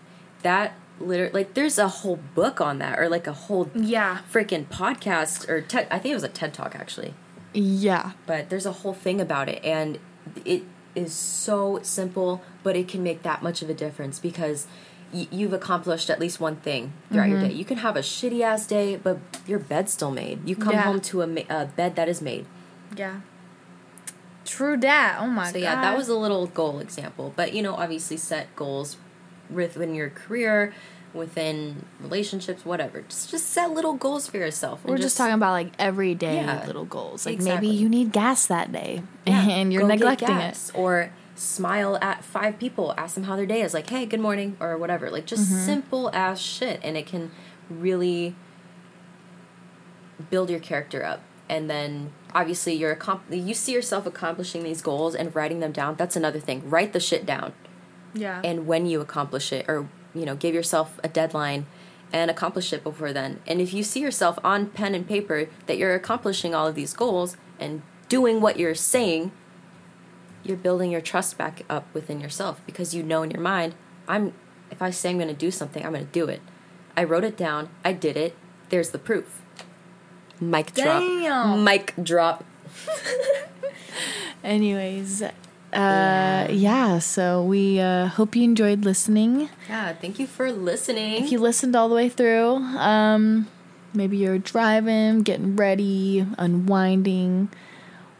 That 0.41 0.73
literally 1.05 1.33
like 1.33 1.53
there's 1.53 1.77
a 1.77 1.87
whole 1.87 2.19
book 2.35 2.61
on 2.61 2.79
that 2.79 2.99
or 2.99 3.09
like 3.09 3.27
a 3.27 3.33
whole 3.33 3.69
Yeah. 3.75 4.19
freaking 4.31 4.65
podcast 4.67 5.47
or 5.49 5.61
TED, 5.61 5.87
I 5.91 5.99
think 5.99 6.11
it 6.11 6.15
was 6.15 6.23
a 6.23 6.29
TED 6.29 6.53
talk 6.53 6.75
actually, 6.75 7.13
Yeah. 7.53 8.11
but 8.25 8.49
there's 8.49 8.65
a 8.65 8.71
whole 8.71 8.93
thing 8.93 9.19
about 9.21 9.49
it 9.49 9.63
and 9.63 9.99
it 10.45 10.63
is 10.95 11.13
so 11.13 11.79
simple, 11.83 12.41
but 12.63 12.75
it 12.75 12.87
can 12.87 13.01
make 13.03 13.23
that 13.23 13.41
much 13.41 13.61
of 13.61 13.69
a 13.69 13.73
difference 13.73 14.19
because 14.19 14.67
y- 15.13 15.27
you've 15.31 15.53
accomplished 15.53 16.09
at 16.09 16.19
least 16.19 16.39
one 16.39 16.57
thing 16.57 16.93
throughout 17.11 17.29
your 17.29 17.39
mm-hmm. 17.39 17.47
day. 17.49 17.53
You 17.53 17.65
can 17.65 17.77
have 17.77 17.95
a 17.95 18.01
shitty 18.01 18.41
ass 18.41 18.65
day, 18.67 18.97
but 18.97 19.17
your 19.47 19.59
bed's 19.59 19.93
still 19.93 20.11
made. 20.11 20.47
You 20.47 20.55
come 20.55 20.73
Yeah. 20.73 20.81
home 20.83 20.99
to 21.01 21.21
a, 21.21 21.27
ma- 21.27 21.41
a 21.49 21.65
bed 21.65 21.95
that 21.95 22.07
is 22.09 22.21
made. 22.21 22.45
Yeah. 22.95 23.21
True 24.43 24.75
that. 24.77 25.17
Oh 25.19 25.27
my 25.27 25.47
So 25.47 25.53
god. 25.53 25.59
yeah, 25.61 25.81
that 25.81 25.95
was 25.97 26.09
a 26.09 26.15
little 26.15 26.47
goal 26.47 26.79
example, 26.79 27.31
but 27.35 27.53
you 27.53 27.61
know, 27.61 27.75
obviously 27.75 28.17
set 28.17 28.53
goals 28.55 28.97
within 29.51 29.93
your 29.95 30.09
career, 30.09 30.73
within 31.13 31.85
relationships, 31.99 32.63
whatever. 32.65 33.01
Just 33.01 33.29
just 33.31 33.47
set 33.47 33.71
little 33.71 33.93
goals 33.93 34.27
for 34.27 34.37
yourself. 34.37 34.83
We're 34.85 34.97
just, 34.97 35.17
talking 35.17 35.33
about 35.33 35.51
like 35.51 35.71
everyday 35.77 36.35
Yeah. 36.35 36.63
little 36.65 36.85
goals. 36.85 37.25
Like 37.25 37.35
Exactly. 37.35 37.67
maybe 37.67 37.77
you 37.77 37.89
need 37.89 38.11
gas 38.11 38.45
that 38.47 38.71
day 38.71 39.03
Yeah, 39.27 39.47
and 39.49 39.73
you're 39.73 39.85
neglecting 39.87 40.37
it. 40.37 40.71
Or 40.73 41.11
smile 41.35 41.97
at 42.01 42.23
five 42.23 42.57
people, 42.59 42.93
ask 42.97 43.15
them 43.15 43.23
how 43.25 43.35
their 43.35 43.45
day 43.47 43.61
is, 43.61 43.73
like, 43.73 43.89
hey, 43.89 44.05
good 44.05 44.19
morning, 44.19 44.55
or 44.59 44.77
whatever. 44.77 45.09
Like, 45.09 45.25
just 45.25 45.51
Mm-hmm. 45.51 45.65
simple 45.65 46.09
as 46.13 46.39
shit. 46.41 46.79
And 46.83 46.95
it 46.95 47.05
can 47.07 47.31
really 47.69 48.35
build 50.29 50.49
your 50.49 50.59
character 50.59 51.03
up. 51.03 51.21
And 51.49 51.69
then 51.69 52.11
obviously 52.33 52.73
you're 52.73 52.95
accom- 52.95 53.19
you 53.29 53.53
see 53.53 53.73
yourself 53.73 54.05
accomplishing 54.05 54.63
these 54.63 54.81
goals 54.81 55.15
and 55.15 55.35
writing 55.35 55.59
them 55.59 55.71
down. 55.71 55.95
That's 55.95 56.15
another 56.15 56.39
thing. 56.39 56.69
Write 56.69 56.93
the 56.93 56.99
shit 56.99 57.25
down. 57.25 57.53
Yeah. 58.13 58.41
And 58.43 58.67
when 58.67 58.85
you 58.85 59.01
accomplish 59.01 59.51
it, 59.53 59.65
or, 59.67 59.87
you 60.13 60.25
know, 60.25 60.35
give 60.35 60.53
yourself 60.53 60.99
a 61.03 61.07
deadline 61.07 61.65
and 62.13 62.29
accomplish 62.29 62.73
it 62.73 62.83
before 62.83 63.13
then. 63.13 63.39
And 63.47 63.61
if 63.61 63.73
you 63.73 63.83
see 63.83 64.01
yourself 64.01 64.37
on 64.43 64.67
pen 64.67 64.95
and 64.95 65.07
paper 65.07 65.47
that 65.65 65.77
you're 65.77 65.95
accomplishing 65.95 66.53
all 66.53 66.67
of 66.67 66.75
these 66.75 66.93
goals 66.93 67.37
and 67.59 67.81
doing 68.09 68.41
what 68.41 68.59
you're 68.59 68.75
saying, 68.75 69.31
you're 70.43 70.57
building 70.57 70.91
your 70.91 71.01
trust 71.01 71.37
back 71.37 71.63
up 71.69 71.85
within 71.93 72.19
yourself 72.19 72.61
because 72.65 72.93
you 72.93 73.03
know 73.03 73.23
in 73.23 73.31
your 73.31 73.41
mind, 73.41 73.75
I'm 74.07 74.33
if 74.69 74.81
I 74.81 74.89
say 74.89 75.09
I'm 75.09 75.17
going 75.17 75.27
to 75.27 75.33
do 75.33 75.51
something, 75.51 75.85
I'm 75.85 75.91
going 75.91 76.05
to 76.05 76.11
do 76.11 76.27
it. 76.27 76.41
I 76.95 77.03
wrote 77.03 77.23
it 77.23 77.37
down, 77.37 77.69
I 77.83 77.93
did 77.93 78.17
it. 78.17 78.35
There's 78.69 78.91
the 78.91 78.99
proof. 78.99 79.41
Mic 80.39 80.73
drop. 80.73 81.01
Damn. 81.01 81.63
Mic 81.63 81.93
drop. 82.01 82.45
Anyways, 84.43 85.23
uh 85.73 86.47
yeah, 86.51 86.99
so 86.99 87.43
we 87.43 87.79
uh 87.79 88.07
hope 88.07 88.35
you 88.35 88.43
enjoyed 88.43 88.83
listening. 88.85 89.49
Yeah, 89.69 89.93
thank 89.93 90.19
you 90.19 90.27
for 90.27 90.51
listening. 90.51 91.23
If 91.23 91.31
you 91.31 91.39
listened 91.39 91.75
all 91.75 91.89
the 91.89 91.95
way 91.95 92.09
through, 92.09 92.55
um 92.77 93.47
maybe 93.93 94.17
you're 94.17 94.39
driving, 94.39 95.21
getting 95.21 95.55
ready, 95.55 96.25
unwinding, 96.37 97.49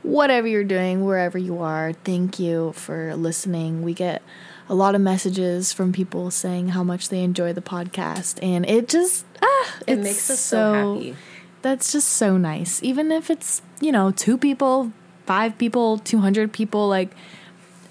whatever 0.03 0.47
you're 0.47 0.63
doing, 0.63 1.05
wherever 1.05 1.37
you 1.37 1.59
are, 1.59 1.93
thank 1.93 2.39
you 2.39 2.73
for 2.73 3.15
listening. 3.15 3.81
We 3.81 3.93
get 3.93 4.21
a 4.69 4.75
lot 4.75 4.95
of 4.95 5.01
messages 5.01 5.73
from 5.73 5.91
people 5.91 6.31
saying 6.31 6.69
how 6.69 6.83
much 6.83 7.09
they 7.09 7.21
enjoy 7.23 7.51
the 7.53 7.61
podcast 7.61 8.39
and 8.41 8.65
it 8.69 8.87
just 8.87 9.25
ah 9.41 9.75
it 9.87 9.97
makes 9.99 10.29
us 10.29 10.39
so 10.39 10.95
happy. 10.95 11.15
That's 11.61 11.91
just 11.91 12.07
so 12.09 12.37
nice. 12.37 12.81
Even 12.81 13.11
if 13.11 13.29
it's, 13.29 13.61
you 13.79 13.91
know, 13.91 14.09
two 14.11 14.37
people, 14.37 14.91
five 15.27 15.57
people, 15.59 15.99
200 15.99 16.51
people, 16.51 16.87
like, 16.87 17.11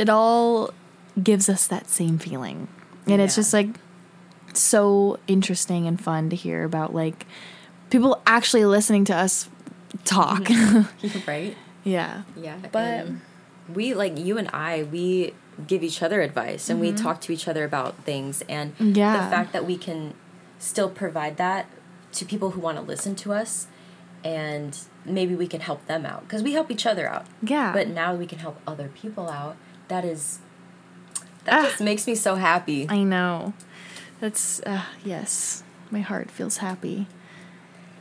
it 0.01 0.09
all 0.09 0.71
gives 1.23 1.49
us 1.49 1.67
that 1.69 1.89
same 1.89 2.19
feeling. 2.19 2.67
And 3.07 3.21
it's 3.21 3.35
just 3.37 3.53
like 3.53 3.69
so 4.55 5.19
interesting 5.27 5.87
and 5.87 6.01
fun 6.01 6.31
to 6.31 6.37
hear 6.37 6.65
about, 6.65 6.95
like, 6.95 7.27
people 7.91 8.21
actually 8.27 8.65
listening 8.65 9.05
to 9.07 9.15
us 9.15 9.49
talk. 10.05 10.49
right? 11.27 11.57
yeah. 11.85 12.23
Yeah, 12.37 12.57
But- 12.73 13.07
we 13.73 13.95
like 13.95 14.19
you 14.19 14.37
and 14.39 14.49
I, 14.53 14.83
we 14.83 15.33
give 15.67 15.83
each 15.85 16.03
other 16.03 16.23
advice 16.23 16.69
and 16.71 16.81
we 16.81 16.91
talk 16.93 17.21
to 17.21 17.33
each 17.33 17.47
other 17.47 17.65
about 17.65 17.95
things, 18.05 18.43
and 18.49 18.75
Mm-hmm. 18.79 18.93
Yeah. 18.97 19.25
the 19.25 19.31
fact 19.31 19.53
that 19.53 19.65
we 19.65 19.77
can 19.77 20.15
still 20.59 20.91
provide 20.91 21.37
that 21.37 21.67
to 22.13 22.25
people 22.25 22.51
who 22.53 22.61
want 22.61 22.77
to 22.79 22.83
listen 22.83 23.15
to 23.17 23.33
us 23.33 23.67
and 24.25 24.77
maybe 25.05 25.35
we 25.37 25.47
can 25.47 25.61
help 25.61 25.87
them 25.87 26.05
out 26.05 26.23
because 26.25 26.43
we 26.43 26.53
help 26.53 26.71
each 26.71 26.85
other 26.85 27.09
out. 27.09 27.27
Yeah. 27.43 27.73
But 27.73 27.87
now 27.89 28.15
we 28.15 28.27
can 28.27 28.39
help 28.41 28.59
other 28.67 28.89
people 28.89 29.29
out. 29.31 29.57
That 29.91 30.05
is 30.07 30.39
that 31.45 31.55
Ah. 31.55 31.63
just 31.69 31.81
makes 31.83 32.07
me 32.07 32.15
so 32.15 32.37
happy. 32.37 32.87
I 32.89 33.03
know. 33.03 33.53
That's 34.21 34.61
uh, 34.65 34.83
yes. 35.05 35.63
My 35.91 36.01
heart 36.01 36.31
feels 36.31 36.59
happy. 36.59 37.07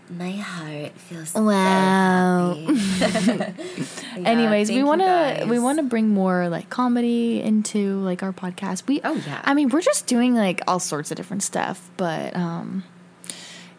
My 0.09 0.31
heart 0.31 0.91
feels 0.97 1.33
Wow. 1.33 2.53
Anyways, 4.17 4.69
we 4.69 4.83
want 4.83 5.01
to 5.01 5.45
we 5.49 5.57
want 5.59 5.77
to 5.79 5.83
bring 5.83 6.09
more 6.09 6.49
like 6.49 6.69
comedy 6.69 7.41
into 7.41 7.99
like 8.01 8.21
our 8.23 8.33
podcast. 8.33 8.87
We 8.87 9.01
Oh, 9.03 9.13
yeah. 9.25 9.41
I 9.43 9.53
mean, 9.53 9.69
we're 9.69 9.81
just 9.81 10.07
doing 10.07 10.35
like 10.35 10.61
all 10.67 10.79
sorts 10.79 11.11
of 11.11 11.17
different 11.17 11.43
stuff, 11.43 11.89
but 11.97 12.35
um 12.35 12.83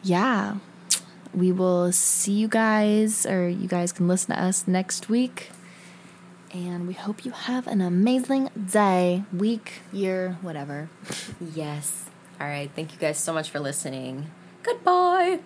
yeah. 0.02 0.56
We 1.34 1.52
will 1.52 1.92
see 1.92 2.32
you 2.32 2.48
guys 2.48 3.24
or 3.26 3.48
you 3.48 3.68
guys 3.68 3.92
can 3.92 4.08
listen 4.08 4.34
to 4.34 4.42
us 4.42 4.66
next 4.66 5.08
week. 5.08 5.50
And 6.52 6.88
we 6.88 6.94
hope 6.94 7.24
you 7.24 7.30
have 7.30 7.66
an 7.68 7.80
amazing 7.80 8.50
day, 8.72 9.24
week, 9.32 9.82
year, 9.92 10.38
whatever. 10.42 10.88
Yes. 11.54 12.04
All 12.40 12.46
right. 12.46 12.70
Thank 12.76 12.92
you 12.92 12.98
guys 12.98 13.18
so 13.18 13.32
much 13.32 13.50
for 13.50 13.60
listening. 13.60 14.30
Goodbye. 14.62 15.40